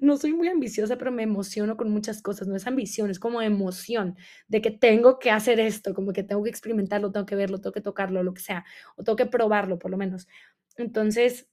no 0.01 0.15
soy 0.15 0.31
muy 0.31 0.47
ambiciosa, 0.47 0.97
pero 0.97 1.11
me 1.11 1.23
emociono 1.23 1.75
con 1.75 1.89
muchas 1.91 2.21
cosas. 2.21 2.47
No 2.47 2.55
es 2.55 2.65
ambición, 2.65 3.09
es 3.09 3.19
como 3.19 3.41
emoción 3.41 4.15
de 4.47 4.61
que 4.61 4.71
tengo 4.71 5.19
que 5.19 5.29
hacer 5.29 5.59
esto, 5.59 5.93
como 5.93 6.13
que 6.13 6.23
tengo 6.23 6.41
que 6.41 6.49
experimentarlo, 6.49 7.11
tengo 7.11 7.25
que 7.25 7.35
verlo, 7.35 7.59
tengo 7.59 7.73
que 7.73 7.81
tocarlo, 7.81 8.23
lo 8.23 8.33
que 8.33 8.41
sea, 8.41 8.63
o 8.95 9.03
tengo 9.03 9.17
que 9.17 9.25
probarlo 9.25 9.77
por 9.77 9.91
lo 9.91 9.97
menos. 9.97 10.27
Entonces, 10.77 11.49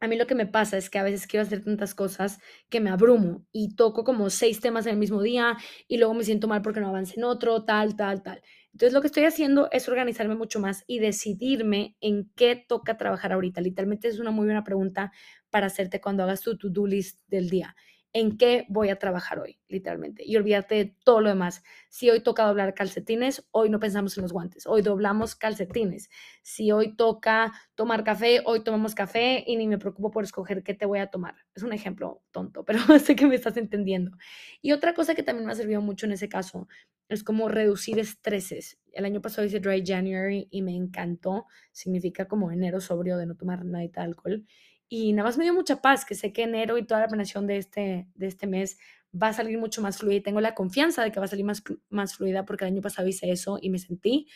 a 0.00 0.08
mí 0.08 0.16
lo 0.16 0.26
que 0.26 0.34
me 0.34 0.46
pasa 0.46 0.78
es 0.78 0.88
que 0.88 0.98
a 0.98 1.02
veces 1.02 1.26
quiero 1.26 1.42
hacer 1.42 1.62
tantas 1.62 1.94
cosas 1.94 2.38
que 2.70 2.80
me 2.80 2.90
abrumo 2.90 3.46
y 3.52 3.76
toco 3.76 4.02
como 4.02 4.30
seis 4.30 4.60
temas 4.60 4.86
en 4.86 4.92
el 4.92 4.98
mismo 4.98 5.22
día 5.22 5.56
y 5.88 5.98
luego 5.98 6.14
me 6.14 6.24
siento 6.24 6.48
mal 6.48 6.62
porque 6.62 6.80
no 6.80 6.88
avance 6.88 7.14
en 7.16 7.24
otro, 7.24 7.64
tal, 7.64 7.96
tal, 7.96 8.22
tal. 8.22 8.42
Entonces 8.72 8.94
lo 8.94 9.02
que 9.02 9.08
estoy 9.08 9.24
haciendo 9.24 9.68
es 9.72 9.88
organizarme 9.88 10.36
mucho 10.36 10.58
más 10.58 10.84
y 10.86 11.00
decidirme 11.00 11.96
en 12.00 12.30
qué 12.34 12.56
toca 12.56 12.96
trabajar 12.96 13.32
ahorita. 13.32 13.60
Literalmente 13.60 14.08
es 14.08 14.18
una 14.18 14.30
muy 14.30 14.46
buena 14.46 14.64
pregunta 14.64 15.12
para 15.50 15.66
hacerte 15.66 16.00
cuando 16.00 16.22
hagas 16.22 16.40
tu 16.40 16.56
to-do 16.56 16.86
list 16.86 17.20
del 17.28 17.50
día 17.50 17.76
en 18.12 18.36
qué 18.36 18.66
voy 18.68 18.88
a 18.88 18.98
trabajar 18.98 19.38
hoy, 19.38 19.60
literalmente, 19.68 20.24
y 20.26 20.36
olvídate 20.36 20.74
de 20.74 20.96
todo 21.04 21.20
lo 21.20 21.28
demás. 21.28 21.62
Si 21.88 22.10
hoy 22.10 22.22
toca 22.22 22.44
doblar 22.44 22.74
calcetines, 22.74 23.46
hoy 23.52 23.70
no 23.70 23.78
pensamos 23.78 24.16
en 24.16 24.22
los 24.22 24.32
guantes, 24.32 24.66
hoy 24.66 24.82
doblamos 24.82 25.36
calcetines. 25.36 26.10
Si 26.42 26.72
hoy 26.72 26.96
toca 26.96 27.52
tomar 27.74 28.02
café, 28.02 28.42
hoy 28.44 28.64
tomamos 28.64 28.94
café 28.94 29.44
y 29.46 29.56
ni 29.56 29.68
me 29.68 29.78
preocupo 29.78 30.10
por 30.10 30.24
escoger 30.24 30.62
qué 30.62 30.74
te 30.74 30.86
voy 30.86 30.98
a 30.98 31.06
tomar. 31.08 31.36
Es 31.54 31.62
un 31.62 31.72
ejemplo 31.72 32.22
tonto, 32.32 32.64
pero 32.66 32.80
sé 32.98 33.14
que 33.14 33.26
me 33.26 33.36
estás 33.36 33.56
entendiendo. 33.56 34.16
Y 34.60 34.72
otra 34.72 34.94
cosa 34.94 35.14
que 35.14 35.22
también 35.22 35.46
me 35.46 35.52
ha 35.52 35.56
servido 35.56 35.80
mucho 35.80 36.06
en 36.06 36.12
ese 36.12 36.28
caso 36.28 36.68
es 37.08 37.24
como 37.24 37.48
reducir 37.48 37.98
estreses. 37.98 38.78
El 38.92 39.04
año 39.04 39.20
pasado 39.20 39.46
hice 39.46 39.58
Dry 39.58 39.84
January 39.84 40.46
y 40.50 40.62
me 40.62 40.74
encantó. 40.76 41.46
Significa 41.72 42.26
como 42.26 42.52
enero 42.52 42.80
sobrio 42.80 43.16
de 43.16 43.26
no 43.26 43.36
tomar 43.36 43.64
nada 43.64 43.84
de 43.84 43.90
alcohol 43.96 44.46
y 44.92 45.12
nada 45.12 45.28
más 45.28 45.38
me 45.38 45.44
dio 45.44 45.54
mucha 45.54 45.80
paz, 45.80 46.04
que 46.04 46.16
sé 46.16 46.32
que 46.32 46.42
enero 46.42 46.76
y 46.76 46.84
toda 46.84 47.00
la 47.00 47.06
planeación 47.06 47.46
de 47.46 47.56
este, 47.58 48.08
de 48.16 48.26
este 48.26 48.48
mes 48.48 48.76
va 49.10 49.28
a 49.28 49.32
salir 49.32 49.56
mucho 49.56 49.80
más 49.80 49.98
fluida 49.98 50.16
y 50.16 50.20
tengo 50.20 50.40
la 50.40 50.54
confianza 50.54 51.04
de 51.04 51.12
que 51.12 51.20
va 51.20 51.26
a 51.26 51.28
salir 51.28 51.44
más, 51.44 51.62
más 51.88 52.16
fluida 52.16 52.44
porque 52.44 52.64
el 52.64 52.72
año 52.72 52.82
pasado 52.82 53.06
hice 53.06 53.30
eso 53.30 53.58
y 53.62 53.70
me 53.70 53.78
sentí 53.78 54.26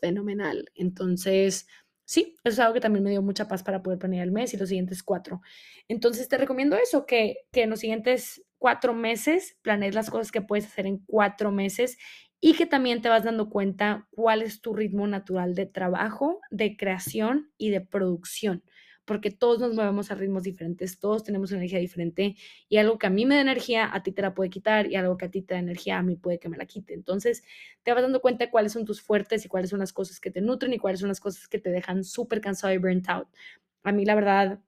fenomenal. 0.00 0.70
Entonces, 0.76 1.66
sí, 2.04 2.36
eso 2.44 2.54
es 2.54 2.58
algo 2.60 2.74
que 2.74 2.80
también 2.80 3.02
me 3.02 3.10
dio 3.10 3.20
mucha 3.20 3.48
paz 3.48 3.64
para 3.64 3.82
poder 3.82 3.98
planear 3.98 4.22
el 4.22 4.30
mes 4.30 4.54
y 4.54 4.56
los 4.56 4.68
siguientes 4.68 5.02
cuatro. 5.02 5.40
Entonces, 5.88 6.28
te 6.28 6.38
recomiendo 6.38 6.76
eso, 6.76 7.04
que, 7.04 7.38
que 7.50 7.64
en 7.64 7.70
los 7.70 7.80
siguientes 7.80 8.44
cuatro 8.58 8.94
meses 8.94 9.58
planees 9.62 9.96
las 9.96 10.08
cosas 10.08 10.30
que 10.30 10.40
puedes 10.40 10.66
hacer 10.66 10.86
en 10.86 10.98
cuatro 10.98 11.50
meses 11.50 11.98
y 12.40 12.54
que 12.54 12.66
también 12.66 13.02
te 13.02 13.08
vas 13.08 13.24
dando 13.24 13.50
cuenta 13.50 14.06
cuál 14.12 14.42
es 14.42 14.60
tu 14.60 14.72
ritmo 14.72 15.08
natural 15.08 15.56
de 15.56 15.66
trabajo, 15.66 16.40
de 16.52 16.76
creación 16.76 17.50
y 17.58 17.70
de 17.70 17.80
producción 17.80 18.62
porque 19.06 19.30
todos 19.30 19.60
nos 19.60 19.74
movemos 19.74 20.10
a 20.10 20.16
ritmos 20.16 20.42
diferentes, 20.42 20.98
todos 20.98 21.22
tenemos 21.24 21.52
energía 21.52 21.78
diferente 21.78 22.36
y 22.68 22.76
algo 22.76 22.98
que 22.98 23.06
a 23.06 23.10
mí 23.10 23.24
me 23.24 23.36
da 23.36 23.40
energía, 23.40 23.88
a 23.90 24.02
ti 24.02 24.12
te 24.12 24.20
la 24.20 24.34
puede 24.34 24.50
quitar 24.50 24.90
y 24.90 24.96
algo 24.96 25.16
que 25.16 25.26
a 25.26 25.30
ti 25.30 25.42
te 25.42 25.54
da 25.54 25.60
energía, 25.60 25.98
a 25.98 26.02
mí 26.02 26.16
puede 26.16 26.38
que 26.38 26.48
me 26.48 26.56
la 26.56 26.66
quite. 26.66 26.92
Entonces, 26.92 27.44
te 27.84 27.92
vas 27.92 28.02
dando 28.02 28.20
cuenta 28.20 28.50
cuáles 28.50 28.72
son 28.72 28.84
tus 28.84 29.00
fuertes 29.00 29.44
y 29.44 29.48
cuáles 29.48 29.70
son 29.70 29.78
las 29.78 29.92
cosas 29.92 30.20
que 30.20 30.30
te 30.30 30.40
nutren 30.40 30.72
y 30.72 30.78
cuáles 30.78 31.00
son 31.00 31.08
las 31.08 31.20
cosas 31.20 31.48
que 31.48 31.58
te 31.58 31.70
dejan 31.70 32.04
súper 32.04 32.40
cansado 32.40 32.74
y 32.74 32.78
burnt 32.78 33.08
out. 33.08 33.28
A 33.84 33.92
mí, 33.92 34.04
la 34.04 34.16
verdad, 34.16 34.60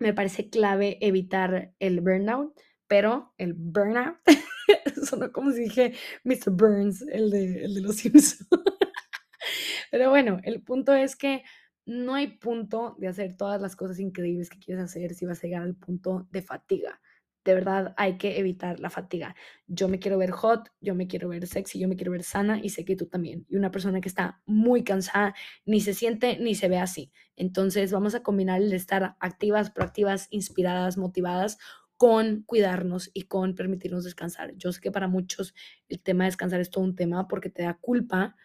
me 0.00 0.12
parece 0.12 0.50
clave 0.50 0.98
evitar 1.00 1.72
el 1.78 2.00
burnout, 2.00 2.52
pero 2.88 3.32
el 3.38 3.54
burnout, 3.54 4.16
sonó 5.04 5.32
como 5.32 5.52
si 5.52 5.62
dije 5.62 5.94
Mr. 6.24 6.50
Burns, 6.50 7.02
el 7.02 7.32
el 7.32 7.74
de 7.74 7.80
los 7.80 7.96
Simpsons. 7.96 8.48
pero 9.90 10.10
bueno, 10.10 10.40
el 10.42 10.62
punto 10.62 10.94
es 10.94 11.14
que 11.14 11.44
no 11.88 12.14
hay 12.14 12.36
punto 12.36 12.96
de 12.98 13.08
hacer 13.08 13.34
todas 13.34 13.62
las 13.62 13.74
cosas 13.74 13.98
increíbles 13.98 14.50
que 14.50 14.58
quieres 14.58 14.84
hacer 14.84 15.14
si 15.14 15.24
vas 15.24 15.42
a 15.42 15.46
llegar 15.46 15.62
al 15.62 15.74
punto 15.74 16.28
de 16.30 16.42
fatiga. 16.42 17.00
De 17.46 17.54
verdad 17.54 17.94
hay 17.96 18.18
que 18.18 18.38
evitar 18.38 18.78
la 18.78 18.90
fatiga. 18.90 19.34
Yo 19.66 19.88
me 19.88 19.98
quiero 19.98 20.18
ver 20.18 20.30
hot, 20.32 20.68
yo 20.82 20.94
me 20.94 21.06
quiero 21.06 21.30
ver 21.30 21.46
sexy, 21.46 21.78
yo 21.78 21.88
me 21.88 21.96
quiero 21.96 22.12
ver 22.12 22.24
sana 22.24 22.60
y 22.62 22.68
sé 22.68 22.84
que 22.84 22.94
tú 22.94 23.06
también. 23.06 23.46
Y 23.48 23.56
una 23.56 23.70
persona 23.70 24.02
que 24.02 24.08
está 24.08 24.42
muy 24.44 24.84
cansada 24.84 25.34
ni 25.64 25.80
se 25.80 25.94
siente 25.94 26.38
ni 26.38 26.54
se 26.54 26.68
ve 26.68 26.76
así. 26.76 27.10
Entonces 27.36 27.90
vamos 27.90 28.14
a 28.14 28.22
combinar 28.22 28.60
el 28.60 28.74
estar 28.74 29.16
activas, 29.18 29.70
proactivas, 29.70 30.28
inspiradas, 30.30 30.98
motivadas 30.98 31.56
con 31.96 32.42
cuidarnos 32.42 33.10
y 33.14 33.22
con 33.22 33.54
permitirnos 33.54 34.04
descansar. 34.04 34.54
Yo 34.56 34.72
sé 34.72 34.82
que 34.82 34.92
para 34.92 35.08
muchos 35.08 35.54
el 35.88 36.02
tema 36.02 36.24
de 36.24 36.28
descansar 36.32 36.60
es 36.60 36.68
todo 36.68 36.84
un 36.84 36.94
tema 36.94 37.28
porque 37.28 37.48
te 37.48 37.62
da 37.62 37.78
culpa 37.80 38.36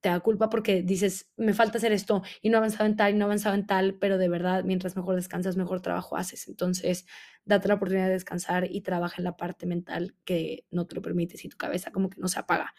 te 0.00 0.08
da 0.08 0.20
culpa 0.20 0.48
porque 0.48 0.82
dices, 0.82 1.30
me 1.36 1.54
falta 1.54 1.78
hacer 1.78 1.92
esto 1.92 2.22
y 2.40 2.50
no 2.50 2.56
he 2.56 2.58
avanzado 2.58 2.86
en 2.86 2.96
tal 2.96 3.14
y 3.14 3.16
no 3.16 3.24
he 3.24 3.26
avanzado 3.26 3.54
en 3.54 3.66
tal, 3.66 3.94
pero 3.98 4.18
de 4.18 4.28
verdad, 4.28 4.64
mientras 4.64 4.96
mejor 4.96 5.16
descansas, 5.16 5.56
mejor 5.56 5.80
trabajo 5.80 6.16
haces. 6.16 6.48
Entonces, 6.48 7.06
date 7.44 7.68
la 7.68 7.74
oportunidad 7.74 8.06
de 8.06 8.12
descansar 8.12 8.68
y 8.70 8.82
trabaja 8.82 9.16
en 9.18 9.24
la 9.24 9.36
parte 9.36 9.66
mental 9.66 10.14
que 10.24 10.64
no 10.70 10.86
te 10.86 10.94
lo 10.94 11.02
permites 11.02 11.44
y 11.44 11.48
tu 11.48 11.56
cabeza 11.56 11.90
como 11.90 12.10
que 12.10 12.20
no 12.20 12.28
se 12.28 12.38
apaga. 12.38 12.74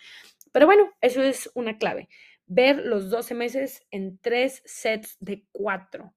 Pero 0.52 0.66
bueno, 0.66 0.90
eso 1.02 1.22
es 1.22 1.50
una 1.54 1.78
clave. 1.78 2.10
Ver 2.46 2.78
los 2.86 3.10
12 3.10 3.36
meses 3.36 3.86
en 3.92 4.18
tres 4.18 4.62
sets 4.66 5.18
de 5.20 5.46
cuatro. 5.52 6.14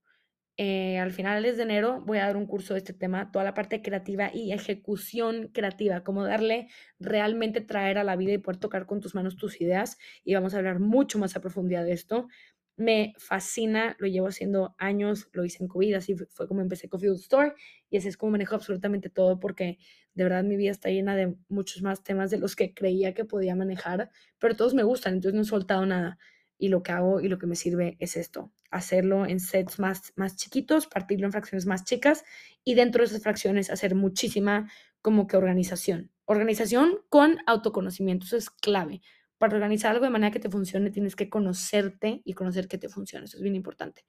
Eh, 0.65 1.01
al 1.01 1.11
finales 1.11 1.57
de 1.57 1.65
enero 1.65 2.01
voy 2.07 2.19
a 2.19 2.27
dar 2.27 2.37
un 2.37 2.47
curso 2.47 2.75
de 2.75 2.79
este 2.79 2.93
tema, 2.93 3.33
toda 3.33 3.45
la 3.45 3.53
parte 3.53 3.83
creativa 3.83 4.31
y 4.33 4.53
ejecución 4.53 5.49
creativa, 5.49 6.05
cómo 6.05 6.23
darle 6.23 6.69
realmente 7.01 7.61
traer 7.61 7.99
a 7.99 8.05
la 8.05 8.15
vida 8.15 8.35
y 8.35 8.39
poder 8.39 8.61
tocar 8.61 8.87
con 8.87 9.01
tus 9.01 9.17
manos 9.17 9.35
tus 9.35 9.61
ideas. 9.61 9.99
Y 10.23 10.35
vamos 10.35 10.55
a 10.55 10.59
hablar 10.59 10.79
mucho 10.79 11.19
más 11.19 11.35
a 11.35 11.41
profundidad 11.41 11.85
de 11.85 11.95
esto. 11.95 12.29
Me 12.77 13.13
fascina, 13.19 13.97
lo 13.99 14.07
llevo 14.07 14.29
haciendo 14.29 14.77
años, 14.79 15.29
lo 15.33 15.45
hice 15.45 15.65
en 15.65 15.69
COVID, 15.69 15.95
así 15.95 16.15
fue 16.31 16.47
como 16.47 16.61
empecé 16.61 16.89
Coffee 16.89 17.11
Store 17.11 17.55
y 17.91 17.97
así 17.97 18.07
es 18.07 18.17
como 18.17 18.31
manejo 18.31 18.55
absolutamente 18.55 19.11
todo 19.11 19.41
porque 19.41 19.79
de 20.15 20.23
verdad 20.23 20.45
mi 20.45 20.55
vida 20.55 20.71
está 20.71 20.91
llena 20.91 21.17
de 21.17 21.35
muchos 21.49 21.83
más 21.83 22.05
temas 22.05 22.31
de 22.31 22.39
los 22.39 22.55
que 22.55 22.73
creía 22.73 23.15
que 23.15 23.25
podía 23.25 23.57
manejar, 23.57 24.11
pero 24.39 24.55
todos 24.55 24.75
me 24.75 24.85
gustan, 24.85 25.15
entonces 25.15 25.35
no 25.35 25.43
he 25.43 25.45
soltado 25.45 25.85
nada 25.87 26.19
y 26.63 26.69
lo 26.69 26.85
que 26.85 26.93
hago 26.93 27.21
y 27.21 27.27
lo 27.27 27.41
que 27.41 27.49
me 27.49 27.57
sirve 27.57 27.97
es 27.99 28.17
esto, 28.17 28.53
hacerlo 28.71 29.27
en 29.27 29.41
sets 29.41 29.81
más, 29.81 30.13
más 30.15 30.37
chiquitos, 30.37 30.87
partirlo 30.87 31.27
en 31.27 31.33
fracciones 31.33 31.67
más 31.67 31.83
chicas 31.83 32.23
y 32.63 32.77
dentro 32.77 33.03
de 33.03 33.07
esas 33.07 33.21
fracciones 33.21 33.69
hacer 33.69 33.97
muchísima 33.97 34.71
como 35.01 35.27
que 35.27 35.37
organización. 35.37 36.13
Organización 36.25 37.01
con 37.09 37.39
autoconocimiento, 37.49 38.27
eso 38.27 38.37
es 38.37 38.49
clave. 38.49 39.03
Para 39.39 39.57
organizar 39.57 39.91
algo 39.91 40.05
de 40.05 40.13
manera 40.13 40.31
que 40.31 40.39
te 40.39 40.51
funcione 40.51 40.93
tienes 40.93 41.17
que 41.17 41.29
conocerte 41.29 42.23
y 42.25 42.35
conocer 42.35 42.69
que 42.69 42.79
te 42.79 42.89
funciona, 42.89 43.25
eso 43.25 43.39
es 43.39 43.43
bien 43.43 43.57
importante. 43.57 44.05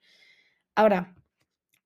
Ahora, 0.76 1.12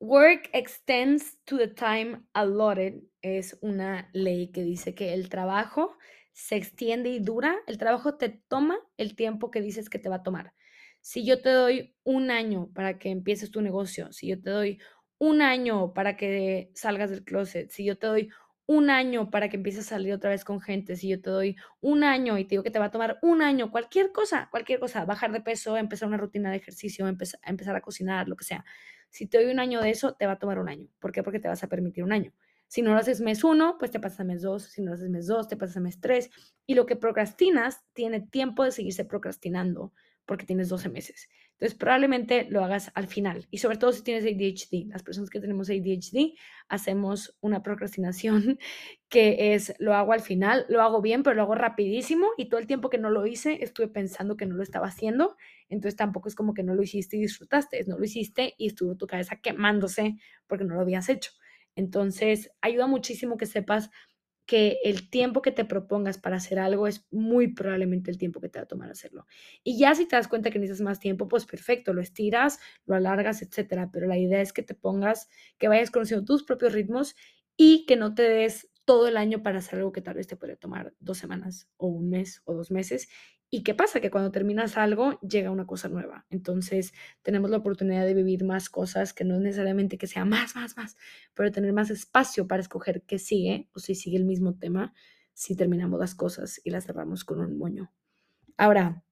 work 0.01 0.49
extends 0.53 1.37
to 1.45 1.59
the 1.59 1.69
time 1.69 2.23
allotted 2.35 3.03
es 3.23 3.59
una 3.63 4.09
ley 4.13 4.51
que 4.53 4.63
dice 4.63 4.95
que 4.95 5.13
el 5.15 5.29
trabajo 5.29 5.97
se 6.33 6.57
extiende 6.57 7.11
y 7.11 7.19
dura, 7.19 7.57
el 7.67 7.79
trabajo 7.79 8.15
te 8.17 8.29
toma 8.29 8.79
el 8.97 9.17
tiempo 9.17 9.51
que 9.51 9.61
dices 9.61 9.91
que 9.91 9.99
te 9.99 10.09
va 10.09 10.17
a 10.17 10.23
tomar. 10.23 10.55
Si 11.01 11.25
yo 11.25 11.43
te 11.43 11.51
doy 11.51 11.97
un 12.05 12.31
año 12.31 12.71
para 12.75 12.99
que 12.99 13.11
empieces 13.11 13.51
tu 13.51 13.61
negocio, 13.61 14.13
si 14.13 14.29
yo 14.29 14.41
te 14.41 14.51
doy 14.51 14.79
un 15.19 15.43
año 15.43 15.93
para 15.95 16.17
que 16.17 16.71
salgas 16.75 17.11
del 17.11 17.25
closet, 17.25 17.71
si 17.71 17.85
yo 17.85 17.99
te 17.99 18.07
doy 18.07 18.31
un 18.67 18.91
año 18.91 19.31
para 19.31 19.49
que 19.49 19.57
empieces 19.57 19.87
a 19.87 19.91
salir 19.97 20.13
otra 20.13 20.31
vez 20.31 20.45
con 20.45 20.61
gente, 20.61 20.95
si 20.95 21.09
yo 21.09 21.21
te 21.21 21.31
doy 21.31 21.57
un 21.81 22.05
año 22.05 22.39
y 22.39 22.45
te 22.45 22.51
digo 22.51 22.63
que 22.63 22.71
te 22.71 22.79
va 22.79 22.87
a 22.87 22.91
tomar 22.91 23.19
un 23.23 23.43
año, 23.43 23.71
cualquier 23.73 24.13
cosa, 24.13 24.49
cualquier 24.51 24.79
cosa, 24.79 25.05
bajar 25.07 25.33
de 25.33 25.41
peso, 25.41 25.77
empezar 25.77 26.07
una 26.09 26.19
rutina 26.19 26.51
de 26.51 26.59
ejercicio, 26.59 27.09
empezar, 27.09 27.41
empezar 27.45 27.75
a 27.77 27.81
cocinar, 27.81 28.29
lo 28.29 28.37
que 28.37 28.45
sea. 28.45 28.65
Si 29.11 29.27
te 29.27 29.43
doy 29.43 29.51
un 29.53 29.61
año 29.61 29.81
de 29.81 29.91
eso, 29.91 30.15
te 30.15 30.27
va 30.27 30.33
a 30.33 30.39
tomar 30.39 30.59
un 30.59 30.69
año. 30.69 30.89
¿Por 30.99 31.13
qué? 31.13 31.23
Porque 31.23 31.41
te 31.41 31.49
vas 31.49 31.63
a 31.63 31.69
permitir 31.69 32.05
un 32.05 32.13
año. 32.13 32.33
Si 32.67 32.83
no 32.83 32.93
lo 32.93 32.99
haces 32.99 33.21
mes 33.21 33.45
uno, 33.45 33.77
pues 33.79 33.91
te 33.91 33.99
pasas 33.99 34.21
a 34.21 34.25
mes 34.25 34.43
dos. 34.43 34.65
Si 34.65 34.83
no 34.83 34.91
lo 34.91 34.95
haces 34.95 35.09
mes 35.09 35.27
dos, 35.27 35.49
te 35.49 35.57
pasas 35.57 35.79
a 35.79 35.81
mes 35.81 36.01
tres. 36.01 36.31
Y 36.67 36.75
lo 36.75 36.87
que 36.87 36.97
procrastinas 36.97 37.83
tiene 37.95 38.21
tiempo 38.21 38.65
de 38.65 38.73
seguirse 38.73 39.05
procrastinando 39.05 39.93
porque 40.29 40.45
tienes 40.45 40.69
12 40.69 40.91
meses. 40.91 41.31
Entonces, 41.53 41.77
probablemente 41.77 42.47
lo 42.51 42.63
hagas 42.63 42.93
al 42.95 43.09
final. 43.09 43.49
Y 43.51 43.59
sobre 43.59 43.79
todo 43.79 43.93
si 43.93 44.03
tienes 44.03 44.25
ADHD. 44.25 44.93
Las 44.93 45.03
personas 45.03 45.31
que 45.31 45.41
tenemos 45.41 45.71
ADHD 45.71 46.37
hacemos 46.69 47.35
una 47.41 47.63
procrastinación 47.63 48.59
que 49.09 49.55
es, 49.55 49.75
lo 49.79 49.95
hago 49.95 50.13
al 50.13 50.21
final, 50.21 50.67
lo 50.69 50.83
hago 50.83 51.01
bien, 51.01 51.23
pero 51.23 51.35
lo 51.35 51.43
hago 51.43 51.55
rapidísimo. 51.55 52.29
Y 52.37 52.51
todo 52.51 52.61
el 52.61 52.67
tiempo 52.67 52.91
que 52.91 52.99
no 52.99 53.09
lo 53.09 53.27
hice, 53.27 53.65
estuve 53.65 53.89
pensando 53.89 54.37
que 54.37 54.45
no 54.45 54.55
lo 54.55 54.63
estaba 54.63 54.87
haciendo. 54.87 55.37
Entonces, 55.71 55.97
tampoco 55.97 56.29
es 56.29 56.35
como 56.35 56.53
que 56.53 56.63
no 56.63 56.75
lo 56.75 56.83
hiciste 56.83 57.17
y 57.17 57.21
disfrutaste. 57.21 57.83
No 57.87 57.99
lo 57.99 58.05
hiciste 58.05 58.55
y 58.59 58.67
estuvo 58.67 58.97
tu 58.97 59.07
cabeza 59.07 59.37
quemándose 59.37 60.17
porque 60.47 60.65
no 60.65 60.75
lo 60.75 60.83
habías 60.83 61.09
hecho. 61.09 61.33
Entonces, 61.75 62.51
ayuda 62.61 62.87
muchísimo 62.87 63.39
que 63.39 63.47
sepas 63.47 63.91
que 64.49 64.79
el 64.83 65.11
tiempo 65.11 65.43
que 65.43 65.53
te 65.53 65.67
propongas 65.67 66.17
para 66.17 66.37
hacer 66.37 66.59
algo 66.59 66.87
es 66.87 67.07
muy 67.11 67.49
probablemente 67.53 68.11
el 68.11 68.17
tiempo 68.17 68.41
que 68.41 68.49
te 68.49 68.59
va 68.59 68.63
a 68.63 68.67
tomar 68.67 68.91
hacerlo. 68.91 69.27
Y 69.63 69.79
ya 69.79 69.95
si 69.95 70.09
te 70.09 70.17
das 70.17 70.27
cuenta 70.27 70.51
que 70.51 70.59
necesitas 70.59 70.83
más 70.83 71.01
tiempo, 71.01 71.29
pues 71.29 71.45
perfecto, 71.45 71.93
lo 71.93 72.01
estiras, 72.01 72.59
lo 72.87 72.95
alargas, 72.95 73.43
etcétera. 73.43 73.91
Pero 73.93 74.07
la 74.07 74.17
idea 74.17 74.41
es 74.41 74.55
que 74.55 74.63
te 74.63 74.75
pongas, 74.75 75.29
que 75.59 75.69
vayas 75.69 75.91
conociendo 75.91 76.25
tus 76.25 76.45
propios 76.45 76.73
ritmos 76.73 77.15
y 77.59 77.85
que 77.85 77.97
no 77.97 78.15
te 78.15 78.23
des 78.23 78.71
todo 78.87 79.07
el 79.07 79.19
año 79.19 79.43
para 79.43 79.59
hacer 79.59 79.81
algo 79.81 79.93
que 79.93 80.01
tal 80.01 80.15
vez 80.15 80.27
te 80.27 80.37
puede 80.37 80.57
tomar 80.57 80.95
dos 80.99 81.19
semanas 81.19 81.69
o 81.77 81.89
un 81.89 82.09
mes 82.09 82.41
o 82.47 82.55
dos 82.55 82.71
meses 82.71 83.11
¿Y 83.51 83.63
qué 83.63 83.75
pasa? 83.75 84.01
Que 84.01 84.11
cuando 84.11 84.31
terminas 84.31 84.77
algo, 84.77 85.19
llega 85.21 85.51
una 85.51 85.67
cosa 85.67 85.89
nueva. 85.89 86.27
Entonces, 86.29 86.93
tenemos 87.23 87.51
la 87.51 87.57
oportunidad 87.57 88.05
de 88.05 88.13
vivir 88.13 88.45
más 88.45 88.69
cosas 88.69 89.15
que 89.15 89.25
no 89.25 89.37
es 89.37 89.41
necesariamente 89.41 89.97
que 89.97 90.07
sea 90.07 90.25
más, 90.25 90.55
más, 90.55 90.77
más, 90.77 90.97
pero 91.35 91.51
tener 91.51 91.73
más 91.73 91.91
espacio 91.91 92.47
para 92.47 92.61
escoger 92.61 93.03
qué 93.03 93.19
sigue 93.19 93.69
o 93.73 93.81
si 93.81 93.95
sigue 93.95 94.19
el 94.19 94.25
mismo 94.25 94.55
tema, 94.55 94.93
si 95.33 95.57
terminamos 95.57 95.99
las 95.99 96.15
cosas 96.15 96.61
y 96.65 96.71
las 96.71 96.85
cerramos 96.85 97.25
con 97.25 97.41
un 97.41 97.57
moño. 97.57 97.91
Ahora, 98.59 99.03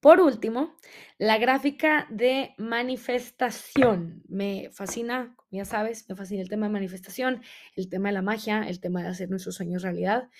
por 0.00 0.20
último, 0.20 0.76
la 1.18 1.36
gráfica 1.36 2.06
de 2.10 2.54
manifestación. 2.58 4.22
Me 4.28 4.70
fascina, 4.72 5.36
ya 5.50 5.64
sabes, 5.64 6.08
me 6.08 6.14
fascina 6.14 6.42
el 6.42 6.48
tema 6.48 6.66
de 6.66 6.72
manifestación, 6.72 7.42
el 7.74 7.88
tema 7.88 8.10
de 8.10 8.14
la 8.14 8.22
magia, 8.22 8.62
el 8.68 8.78
tema 8.78 9.02
de 9.02 9.08
hacer 9.08 9.28
nuestros 9.28 9.56
sueños 9.56 9.82
realidad. 9.82 10.30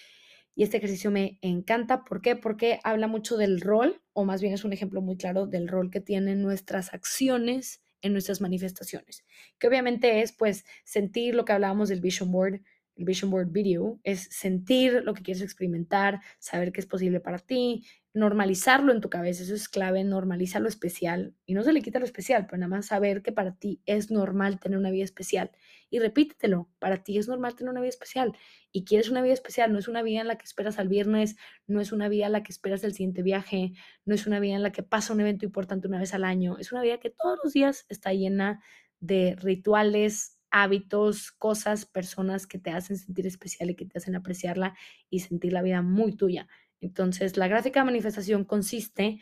Y 0.56 0.64
este 0.64 0.78
ejercicio 0.78 1.12
me 1.12 1.38
encanta. 1.42 2.02
¿Por 2.02 2.22
qué? 2.22 2.34
Porque 2.34 2.80
habla 2.82 3.06
mucho 3.06 3.36
del 3.36 3.60
rol, 3.60 4.02
o 4.14 4.24
más 4.24 4.40
bien 4.40 4.54
es 4.54 4.64
un 4.64 4.72
ejemplo 4.72 5.02
muy 5.02 5.16
claro 5.16 5.46
del 5.46 5.68
rol 5.68 5.90
que 5.90 6.00
tienen 6.00 6.42
nuestras 6.42 6.92
acciones 6.94 7.82
en 8.00 8.12
nuestras 8.12 8.40
manifestaciones. 8.40 9.24
Que 9.58 9.68
obviamente 9.68 10.22
es 10.22 10.32
pues 10.32 10.64
sentir 10.84 11.34
lo 11.34 11.44
que 11.44 11.52
hablábamos 11.52 11.90
del 11.90 12.00
vision 12.00 12.32
board, 12.32 12.62
el 12.96 13.04
vision 13.04 13.30
board 13.30 13.50
video, 13.50 14.00
es 14.02 14.28
sentir 14.30 15.02
lo 15.04 15.14
que 15.14 15.22
quieres 15.22 15.42
experimentar, 15.42 16.20
saber 16.38 16.72
que 16.72 16.80
es 16.80 16.86
posible 16.86 17.20
para 17.20 17.38
ti, 17.38 17.84
normalizarlo 18.16 18.92
en 18.92 19.02
tu 19.02 19.10
cabeza, 19.10 19.42
eso 19.42 19.54
es 19.54 19.68
clave, 19.68 20.02
normaliza 20.02 20.58
lo 20.58 20.68
especial 20.68 21.34
y 21.44 21.52
no 21.52 21.62
se 21.62 21.74
le 21.74 21.82
quita 21.82 21.98
lo 21.98 22.06
especial, 22.06 22.46
pero 22.46 22.56
nada 22.56 22.68
más 22.68 22.86
saber 22.86 23.22
que 23.22 23.30
para 23.30 23.54
ti 23.56 23.82
es 23.84 24.10
normal 24.10 24.58
tener 24.58 24.78
una 24.78 24.90
vida 24.90 25.04
especial 25.04 25.50
y 25.90 25.98
repítetelo, 25.98 26.70
para 26.78 27.04
ti 27.04 27.18
es 27.18 27.28
normal 27.28 27.54
tener 27.54 27.70
una 27.70 27.80
vida 27.80 27.90
especial 27.90 28.32
y 28.72 28.84
quieres 28.84 29.10
una 29.10 29.20
vida 29.20 29.34
especial, 29.34 29.70
no 29.70 29.78
es 29.78 29.86
una 29.86 30.02
vida 30.02 30.22
en 30.22 30.28
la 30.28 30.38
que 30.38 30.46
esperas 30.46 30.78
al 30.78 30.88
viernes, 30.88 31.36
no 31.66 31.82
es 31.82 31.92
una 31.92 32.08
vida 32.08 32.24
en 32.24 32.32
la 32.32 32.42
que 32.42 32.52
esperas 32.52 32.82
el 32.84 32.94
siguiente 32.94 33.22
viaje, 33.22 33.74
no 34.06 34.14
es 34.14 34.26
una 34.26 34.40
vida 34.40 34.54
en 34.54 34.62
la 34.62 34.72
que 34.72 34.82
pasa 34.82 35.12
un 35.12 35.20
evento 35.20 35.44
importante 35.44 35.86
una 35.86 36.00
vez 36.00 36.14
al 36.14 36.24
año, 36.24 36.56
es 36.58 36.72
una 36.72 36.80
vida 36.80 36.98
que 36.98 37.10
todos 37.10 37.38
los 37.44 37.52
días 37.52 37.84
está 37.90 38.14
llena 38.14 38.62
de 38.98 39.36
rituales, 39.38 40.35
hábitos, 40.62 41.32
cosas, 41.32 41.86
personas 41.86 42.46
que 42.46 42.58
te 42.58 42.70
hacen 42.70 42.96
sentir 42.96 43.26
especial 43.26 43.70
y 43.70 43.74
que 43.74 43.86
te 43.86 43.98
hacen 43.98 44.16
apreciarla 44.16 44.74
y 45.10 45.20
sentir 45.20 45.52
la 45.52 45.62
vida 45.62 45.82
muy 45.82 46.16
tuya. 46.16 46.48
Entonces, 46.80 47.36
la 47.36 47.48
gráfica 47.48 47.80
de 47.80 47.86
manifestación 47.86 48.44
consiste 48.44 49.18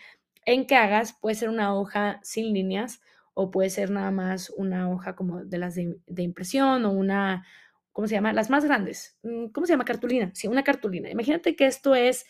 en 0.47 0.67
que 0.67 0.77
hagas, 0.77 1.15
puede 1.15 1.35
ser 1.35 1.49
una 1.49 1.75
hoja 1.75 2.21
sin 2.23 2.53
líneas 2.53 3.01
o 3.35 3.51
puede 3.51 3.71
ser 3.71 3.91
nada 3.91 4.11
más 4.11 4.51
una 4.51 4.91
hoja 4.91 5.17
como 5.17 5.45
de 5.45 5.59
las 5.59 5.75
de, 5.75 6.23
impresión 6.23 6.85
o 6.85 6.93
una, 6.93 7.45
¿cómo 7.93 8.07
se 8.07 8.15
llama? 8.15 8.33
Las 8.33 8.51
más 8.51 8.65
grandes. 8.65 9.19
Mm, 9.23 9.47
¿Cómo 9.49 9.67
se 9.67 9.73
llama? 9.73 9.85
Cartulina. 9.85 10.31
Sí, 10.35 10.47
una 10.47 10.63
cartulina. 10.63 11.11
Imagínate 11.11 11.57
que 11.57 11.67
esto 11.67 11.95
es 11.95 12.27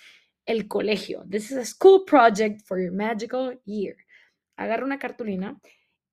el 0.47 0.69
colegio. 0.69 1.25
This 1.31 1.51
is 1.51 1.57
a 1.57 1.65
school 1.65 2.05
project 2.07 2.63
for 2.67 2.81
your 2.81 2.93
magical 2.93 3.61
year. 3.65 3.97
Agarra 4.57 4.85
una 4.85 4.99
cartulina 4.99 5.61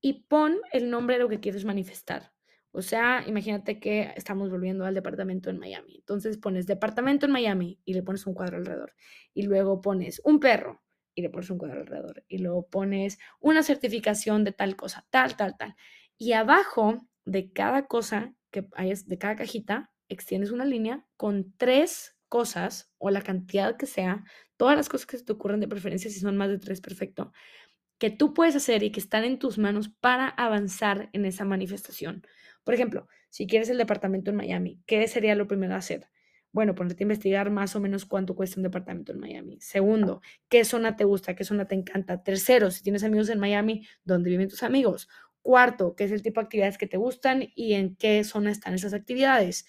y 0.02 0.26
pon 0.28 0.58
el 0.74 0.90
nombre 0.90 1.16
de 1.18 1.24
lo 1.24 1.30
que 1.30 1.40
quieres 1.40 1.64
manifestar. 1.64 2.34
O 2.72 2.82
sea, 2.82 3.24
imagínate 3.28 3.80
que 3.80 4.14
estamos 4.16 4.50
volviendo 4.50 4.86
al 4.86 4.94
departamento 4.94 5.50
en 5.50 5.60
Miami. 5.60 5.98
Entonces 5.98 6.38
pones 6.38 6.68
departamento 6.68 7.26
en 7.26 7.34
Miami 7.34 7.80
y 7.84 7.94
le 7.94 8.04
pones 8.04 8.26
un 8.26 8.34
cuadro 8.34 8.58
alrededor. 8.58 8.94
Y 9.34 9.44
luego 9.44 9.82
pones 9.82 10.22
un 10.24 10.40
perro 10.40 10.82
y 11.14 11.22
le 11.22 11.30
pones 11.30 11.50
un 11.50 11.58
cuadro 11.58 11.82
alrededor. 11.82 12.24
Y 12.28 12.38
luego 12.38 12.68
pones 12.68 13.20
una 13.40 13.64
certificación 13.64 14.44
de 14.44 14.54
tal 14.54 14.76
cosa, 14.76 15.06
tal, 15.10 15.36
tal, 15.36 15.58
tal. 15.58 15.76
Y 16.18 16.34
abajo 16.34 17.08
de 17.26 17.52
cada 17.52 17.88
cosa 17.88 18.34
que 18.52 18.68
hay, 18.76 18.94
de 19.06 19.18
cada 19.18 19.36
cajita, 19.36 19.92
extiendes 20.08 20.52
una 20.52 20.66
línea 20.66 21.06
con 21.18 21.54
tres 21.58 22.16
cosas 22.28 22.92
o 22.98 23.10
la 23.10 23.22
cantidad 23.22 23.76
que 23.76 23.86
sea, 23.86 24.24
todas 24.56 24.78
las 24.78 24.88
cosas 24.88 25.06
que 25.06 25.18
te 25.18 25.34
ocurran 25.34 25.60
de 25.60 25.68
preferencia, 25.68 26.10
si 26.10 26.20
son 26.20 26.38
más 26.38 26.50
de 26.50 26.60
tres, 26.60 26.80
perfecto, 26.80 27.34
que 28.02 28.10
tú 28.10 28.34
puedes 28.34 28.56
hacer 28.56 28.82
y 28.82 28.92
que 28.92 29.00
están 29.00 29.26
en 29.26 29.38
tus 29.38 29.60
manos 29.60 29.88
para 29.88 30.28
avanzar 30.28 31.12
en 31.14 31.24
esa 31.24 31.46
manifestación. 31.46 32.26
Por 32.64 32.74
ejemplo, 32.74 33.08
si 33.30 33.46
quieres 33.46 33.70
el 33.70 33.78
departamento 33.78 34.32
en 34.32 34.38
Miami, 34.38 34.82
¿qué 34.88 35.08
sería 35.08 35.36
lo 35.36 35.48
primero 35.48 35.76
a 35.76 35.78
hacer? 35.78 36.08
Bueno, 36.52 36.74
ponerte 36.74 37.04
a 37.04 37.06
investigar 37.06 37.52
más 37.52 37.76
o 37.76 37.80
menos 37.80 38.06
cuánto 38.06 38.36
cuesta 38.36 38.60
un 38.60 38.64
departamento 38.64 39.12
en 39.12 39.20
Miami. 39.20 39.62
Segundo, 39.62 40.22
¿qué 40.50 40.66
zona 40.66 40.96
te 40.96 41.04
gusta? 41.04 41.36
¿Qué 41.36 41.44
zona 41.44 41.68
te 41.68 41.76
encanta? 41.76 42.24
Tercero, 42.24 42.72
si 42.72 42.82
tienes 42.82 43.04
amigos 43.04 43.30
en 43.30 43.38
Miami, 43.38 43.88
¿dónde 44.04 44.32
viven 44.32 44.50
tus 44.50 44.64
amigos? 44.64 45.08
Cuarto, 45.44 45.96
¿qué 45.96 46.06
es 46.06 46.12
el 46.12 46.24
tipo 46.24 46.40
de 46.40 46.46
actividades 46.46 46.80
que 46.80 46.88
te 46.88 46.98
gustan 46.98 47.50
y 47.54 47.74
en 47.74 47.96
qué 47.98 48.24
zona 48.24 48.50
están 48.50 48.74
esas 48.74 48.96
actividades? 48.96 49.68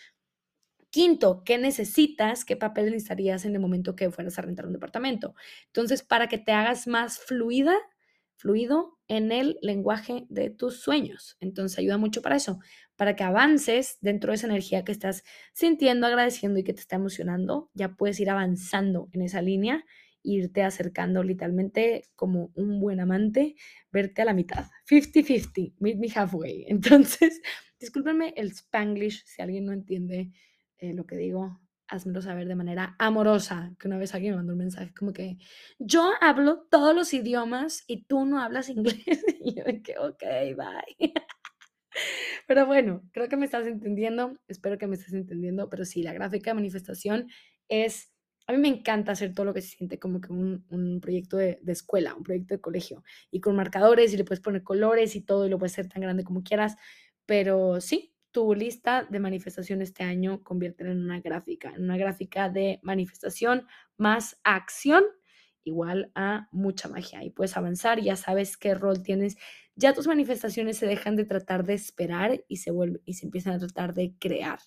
Quinto, 0.88 1.42
¿qué 1.44 1.58
necesitas? 1.58 2.46
¿Qué 2.46 2.56
papel 2.56 2.86
necesitarías 2.86 3.44
en 3.44 3.54
el 3.54 3.60
momento 3.60 3.94
que 3.94 4.10
fueras 4.10 4.38
a 4.38 4.42
rentar 4.42 4.64
un 4.64 4.72
departamento? 4.72 5.34
Entonces, 5.66 6.02
para 6.02 6.28
que 6.28 6.38
te 6.38 6.52
hagas 6.52 6.86
más 6.86 7.18
fluida, 7.18 7.74
fluido 8.42 8.98
en 9.06 9.30
el 9.30 9.56
lenguaje 9.62 10.26
de 10.28 10.50
tus 10.50 10.80
sueños. 10.80 11.36
Entonces 11.38 11.78
ayuda 11.78 11.96
mucho 11.96 12.22
para 12.22 12.36
eso, 12.36 12.58
para 12.96 13.14
que 13.14 13.22
avances 13.22 13.98
dentro 14.00 14.32
de 14.32 14.36
esa 14.36 14.48
energía 14.48 14.84
que 14.84 14.90
estás 14.90 15.22
sintiendo, 15.52 16.08
agradeciendo 16.08 16.58
y 16.58 16.64
que 16.64 16.74
te 16.74 16.80
está 16.80 16.96
emocionando. 16.96 17.70
Ya 17.72 17.94
puedes 17.94 18.18
ir 18.20 18.30
avanzando 18.30 19.08
en 19.12 19.22
esa 19.22 19.40
línea 19.40 19.84
irte 20.24 20.62
acercando 20.62 21.22
literalmente 21.22 22.04
como 22.14 22.52
un 22.54 22.80
buen 22.80 23.00
amante, 23.00 23.56
verte 23.90 24.22
a 24.22 24.24
la 24.24 24.34
mitad. 24.34 24.66
50-50, 24.88 25.74
meet 25.78 25.98
me 25.98 26.08
halfway. 26.14 26.64
Entonces, 26.68 27.40
discúlpenme 27.80 28.34
el 28.36 28.52
spanglish 28.52 29.24
si 29.26 29.42
alguien 29.42 29.64
no 29.64 29.72
entiende 29.72 30.30
eh, 30.78 30.94
lo 30.94 31.06
que 31.06 31.16
digo, 31.16 31.60
házmelo 31.92 32.22
saber 32.22 32.48
de 32.48 32.54
manera 32.54 32.96
amorosa. 32.98 33.74
Que 33.78 33.86
una 33.88 33.98
vez 33.98 34.14
alguien 34.14 34.32
me 34.32 34.38
mandó 34.38 34.54
un 34.54 34.60
mensaje 34.60 34.92
como 34.94 35.12
que 35.12 35.38
yo 35.78 36.10
hablo 36.20 36.66
todos 36.70 36.94
los 36.94 37.12
idiomas 37.14 37.84
y 37.86 38.04
tú 38.04 38.24
no 38.24 38.40
hablas 38.40 38.68
inglés. 38.70 39.24
y 39.40 39.54
yo 39.54 39.64
de 39.64 39.82
que, 39.82 39.98
ok, 39.98 40.22
bye. 40.56 41.12
Pero 42.46 42.66
bueno, 42.66 43.02
creo 43.12 43.28
que 43.28 43.36
me 43.36 43.44
estás 43.44 43.66
entendiendo, 43.66 44.38
espero 44.48 44.78
que 44.78 44.86
me 44.86 44.96
estés 44.96 45.12
entendiendo, 45.12 45.68
pero 45.68 45.84
sí, 45.84 46.02
la 46.02 46.14
gráfica 46.14 46.50
de 46.50 46.54
manifestación 46.54 47.28
es, 47.68 48.10
a 48.46 48.52
mí 48.52 48.58
me 48.58 48.68
encanta 48.68 49.12
hacer 49.12 49.34
todo 49.34 49.44
lo 49.44 49.52
que 49.52 49.60
se 49.60 49.76
siente 49.76 49.98
como 49.98 50.20
que 50.22 50.32
un, 50.32 50.64
un 50.70 51.00
proyecto 51.02 51.36
de, 51.36 51.58
de, 51.60 51.72
escuela, 51.72 52.14
un 52.14 52.22
proyecto 52.22 52.54
de 52.54 52.62
colegio, 52.62 53.04
y 53.30 53.40
con 53.40 53.56
marcadores 53.56 54.14
y 54.14 54.16
le 54.16 54.24
puedes 54.24 54.40
poner 54.40 54.62
colores 54.62 55.14
y 55.16 55.20
todo, 55.20 55.46
y 55.46 55.50
lo 55.50 55.58
puedes 55.58 55.72
hacer 55.74 55.88
tan 55.88 56.00
grande 56.00 56.24
como 56.24 56.42
quieras, 56.42 56.76
pero 57.26 57.80
sí, 57.82 58.11
tu 58.32 58.54
lista 58.54 59.06
de 59.08 59.20
manifestación 59.20 59.82
este 59.82 60.02
año 60.02 60.42
convierte 60.42 60.84
en 60.84 60.98
una 60.98 61.20
gráfica, 61.20 61.72
en 61.74 61.84
una 61.84 61.96
gráfica 61.96 62.48
de 62.48 62.80
manifestación 62.82 63.66
más 63.96 64.40
acción 64.42 65.04
igual 65.64 66.10
a 66.14 66.48
mucha 66.50 66.88
magia 66.88 67.22
y 67.22 67.30
puedes 67.30 67.56
avanzar, 67.56 68.00
ya 68.00 68.16
sabes 68.16 68.56
qué 68.56 68.74
rol 68.74 69.02
tienes, 69.02 69.36
ya 69.76 69.92
tus 69.92 70.06
manifestaciones 70.06 70.76
se 70.76 70.86
dejan 70.86 71.14
de 71.14 71.24
tratar 71.24 71.64
de 71.64 71.74
esperar 71.74 72.44
y 72.48 72.56
se 72.56 72.70
vuelve, 72.72 73.00
y 73.04 73.14
se 73.14 73.26
empiezan 73.26 73.54
a 73.54 73.58
tratar 73.58 73.94
de 73.94 74.14
crear. 74.18 74.58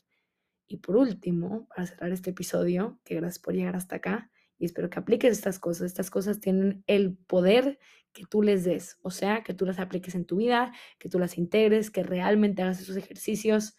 Y 0.68 0.78
por 0.78 0.96
último, 0.96 1.68
para 1.68 1.86
cerrar 1.86 2.12
este 2.12 2.32
episodio, 2.32 3.00
que 3.04 3.16
gracias 3.16 3.40
por 3.40 3.54
llegar 3.54 3.76
hasta 3.76 3.98
acá 3.98 4.32
y 4.58 4.66
espero 4.66 4.90
que 4.90 5.00
apliques 5.00 5.32
estas 5.32 5.60
cosas. 5.60 5.88
Estas 5.88 6.10
cosas 6.10 6.40
tienen 6.40 6.84
el 6.88 7.16
poder 7.16 7.80
que 8.14 8.26
tú 8.26 8.42
les 8.42 8.64
des, 8.64 8.98
o 9.02 9.12
sea, 9.12 9.44
que 9.44 9.54
tú 9.54 9.66
las 9.66 9.80
apliques 9.80 10.16
en 10.16 10.26
tu 10.26 10.38
vida, 10.38 10.72
que 11.00 11.10
tú 11.10 11.20
las 11.20 11.38
integres, 11.38 11.92
que 11.92 12.04
realmente 12.04 12.62
hagas 12.62 12.80
esos 12.80 12.96
ejercicios. 12.96 13.76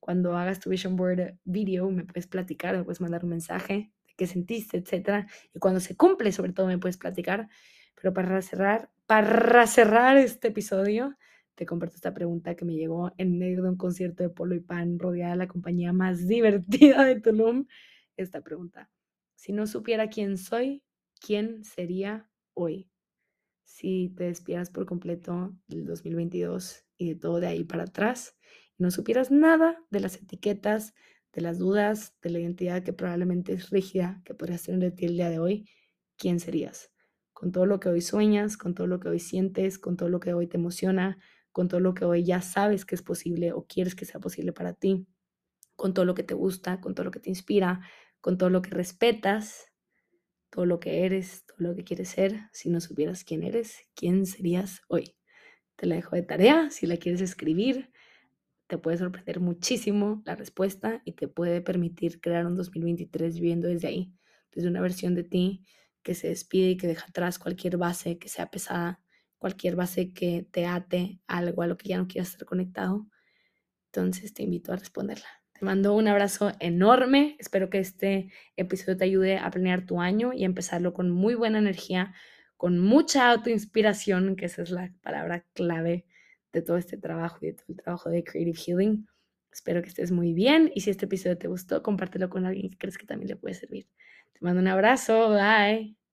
Cuando 0.00 0.36
hagas 0.36 0.60
tu 0.60 0.70
vision 0.70 0.96
board 0.96 1.38
video, 1.44 1.90
me 1.90 2.04
puedes 2.04 2.26
platicar, 2.26 2.76
me 2.76 2.84
puedes 2.84 3.00
mandar 3.00 3.24
un 3.24 3.30
mensaje 3.30 3.92
de 4.06 4.14
qué 4.16 4.26
sentiste, 4.26 4.78
etcétera. 4.78 5.26
Y 5.54 5.58
cuando 5.58 5.80
se 5.80 5.96
cumple, 5.96 6.32
sobre 6.32 6.52
todo, 6.52 6.66
me 6.66 6.78
puedes 6.78 6.96
platicar. 6.96 7.48
Pero 7.94 8.14
para 8.14 8.40
cerrar, 8.42 8.90
para 9.06 9.66
cerrar 9.66 10.16
este 10.16 10.48
episodio, 10.48 11.16
te 11.54 11.66
comparto 11.66 11.96
esta 11.96 12.14
pregunta 12.14 12.54
que 12.56 12.64
me 12.64 12.74
llegó 12.74 13.12
en 13.18 13.38
medio 13.38 13.62
de 13.62 13.68
un 13.68 13.76
concierto 13.76 14.22
de 14.22 14.30
polo 14.30 14.54
y 14.54 14.60
pan 14.60 14.98
rodeada 14.98 15.32
de 15.32 15.38
la 15.38 15.48
compañía 15.48 15.92
más 15.92 16.26
divertida 16.28 17.04
de 17.04 17.20
Tulum. 17.20 17.66
Esta 18.16 18.40
pregunta. 18.40 18.90
Si 19.34 19.52
no 19.52 19.66
supiera 19.66 20.08
quién 20.08 20.38
soy, 20.38 20.82
¿quién 21.20 21.64
sería 21.64 22.30
hoy? 22.54 22.90
Si 23.64 24.10
te 24.16 24.24
despieras 24.24 24.70
por 24.70 24.86
completo 24.86 25.56
del 25.66 25.84
2022 25.84 26.84
y 26.96 27.08
de 27.08 27.14
todo 27.16 27.40
de 27.40 27.48
ahí 27.48 27.64
para 27.64 27.84
atrás 27.84 28.36
y 28.78 28.82
no 28.82 28.90
supieras 28.90 29.30
nada 29.30 29.82
de 29.90 30.00
las 30.00 30.16
etiquetas, 30.16 30.94
de 31.32 31.40
las 31.40 31.58
dudas, 31.58 32.14
de 32.22 32.30
la 32.30 32.38
identidad 32.38 32.82
que 32.82 32.92
probablemente 32.92 33.52
es 33.52 33.70
rígida 33.70 34.22
que 34.24 34.34
podrías 34.34 34.62
tener 34.62 34.80
de 34.80 34.90
ti 34.92 35.06
el 35.06 35.16
día 35.16 35.30
de 35.30 35.40
hoy, 35.40 35.68
¿quién 36.16 36.38
serías? 36.38 36.92
Con 37.32 37.50
todo 37.50 37.66
lo 37.66 37.80
que 37.80 37.88
hoy 37.88 38.00
sueñas, 38.00 38.56
con 38.56 38.74
todo 38.74 38.86
lo 38.86 39.00
que 39.00 39.08
hoy 39.08 39.18
sientes, 39.18 39.78
con 39.78 39.96
todo 39.96 40.08
lo 40.08 40.20
que 40.20 40.32
hoy 40.32 40.46
te 40.46 40.56
emociona, 40.56 41.18
con 41.50 41.68
todo 41.68 41.80
lo 41.80 41.94
que 41.94 42.04
hoy 42.04 42.24
ya 42.24 42.40
sabes 42.40 42.84
que 42.84 42.94
es 42.94 43.02
posible 43.02 43.52
o 43.52 43.66
quieres 43.66 43.94
que 43.94 44.04
sea 44.04 44.20
posible 44.20 44.52
para 44.52 44.74
ti, 44.74 45.06
con 45.76 45.94
todo 45.94 46.04
lo 46.04 46.14
que 46.14 46.22
te 46.22 46.34
gusta, 46.34 46.80
con 46.80 46.94
todo 46.94 47.04
lo 47.04 47.10
que 47.10 47.20
te 47.20 47.30
inspira, 47.30 47.80
con 48.24 48.38
todo 48.38 48.48
lo 48.48 48.62
que 48.62 48.70
respetas, 48.70 49.66
todo 50.48 50.64
lo 50.64 50.80
que 50.80 51.04
eres, 51.04 51.44
todo 51.44 51.58
lo 51.58 51.76
que 51.76 51.84
quieres 51.84 52.08
ser. 52.08 52.48
Si 52.54 52.70
no 52.70 52.80
supieras 52.80 53.22
quién 53.22 53.42
eres, 53.42 53.82
¿quién 53.94 54.24
serías 54.24 54.80
hoy? 54.88 55.14
Te 55.76 55.84
la 55.84 55.96
dejo 55.96 56.16
de 56.16 56.22
tarea, 56.22 56.70
si 56.70 56.86
la 56.86 56.96
quieres 56.96 57.20
escribir, 57.20 57.92
te 58.66 58.78
puede 58.78 58.96
sorprender 58.96 59.40
muchísimo 59.40 60.22
la 60.24 60.36
respuesta 60.36 61.02
y 61.04 61.12
te 61.12 61.28
puede 61.28 61.60
permitir 61.60 62.22
crear 62.22 62.46
un 62.46 62.54
2023 62.54 63.34
viviendo 63.34 63.68
desde 63.68 63.88
ahí, 63.88 64.14
desde 64.52 64.68
una 64.68 64.80
versión 64.80 65.14
de 65.14 65.24
ti 65.24 65.66
que 66.02 66.14
se 66.14 66.28
despide 66.28 66.70
y 66.70 66.76
que 66.78 66.86
deja 66.86 67.04
atrás 67.06 67.38
cualquier 67.38 67.76
base 67.76 68.16
que 68.16 68.30
sea 68.30 68.50
pesada, 68.50 69.02
cualquier 69.36 69.76
base 69.76 70.14
que 70.14 70.48
te 70.50 70.64
ate 70.64 71.20
algo 71.26 71.60
a 71.60 71.66
lo 71.66 71.76
que 71.76 71.90
ya 71.90 71.98
no 71.98 72.08
quieras 72.08 72.30
estar 72.30 72.46
conectado. 72.46 73.06
Entonces 73.92 74.32
te 74.32 74.44
invito 74.44 74.72
a 74.72 74.76
responderla. 74.76 75.43
Te 75.58 75.64
mando 75.64 75.94
un 75.94 76.08
abrazo 76.08 76.52
enorme. 76.58 77.36
Espero 77.38 77.70
que 77.70 77.78
este 77.78 78.30
episodio 78.56 78.96
te 78.96 79.04
ayude 79.04 79.38
a 79.38 79.50
planear 79.50 79.86
tu 79.86 80.00
año 80.00 80.32
y 80.32 80.44
empezarlo 80.44 80.92
con 80.92 81.10
muy 81.10 81.34
buena 81.34 81.58
energía, 81.58 82.12
con 82.56 82.80
mucha 82.80 83.30
autoinspiración, 83.30 84.34
que 84.34 84.46
esa 84.46 84.62
es 84.62 84.70
la 84.70 84.92
palabra 85.00 85.44
clave 85.54 86.06
de 86.52 86.62
todo 86.62 86.76
este 86.76 86.96
trabajo 86.96 87.38
y 87.42 87.46
de 87.46 87.52
todo 87.54 87.66
el 87.68 87.76
trabajo 87.76 88.10
de 88.10 88.24
Creative 88.24 88.58
Healing. 88.58 89.06
Espero 89.52 89.80
que 89.82 89.88
estés 89.88 90.10
muy 90.10 90.32
bien 90.32 90.72
y 90.74 90.80
si 90.80 90.90
este 90.90 91.04
episodio 91.04 91.38
te 91.38 91.46
gustó, 91.46 91.82
compártelo 91.84 92.28
con 92.28 92.44
alguien 92.44 92.70
que 92.70 92.78
crees 92.78 92.98
que 92.98 93.06
también 93.06 93.28
le 93.28 93.36
puede 93.36 93.54
servir. 93.54 93.86
Te 94.32 94.40
mando 94.40 94.60
un 94.60 94.66
abrazo. 94.68 95.30
Bye. 95.30 96.03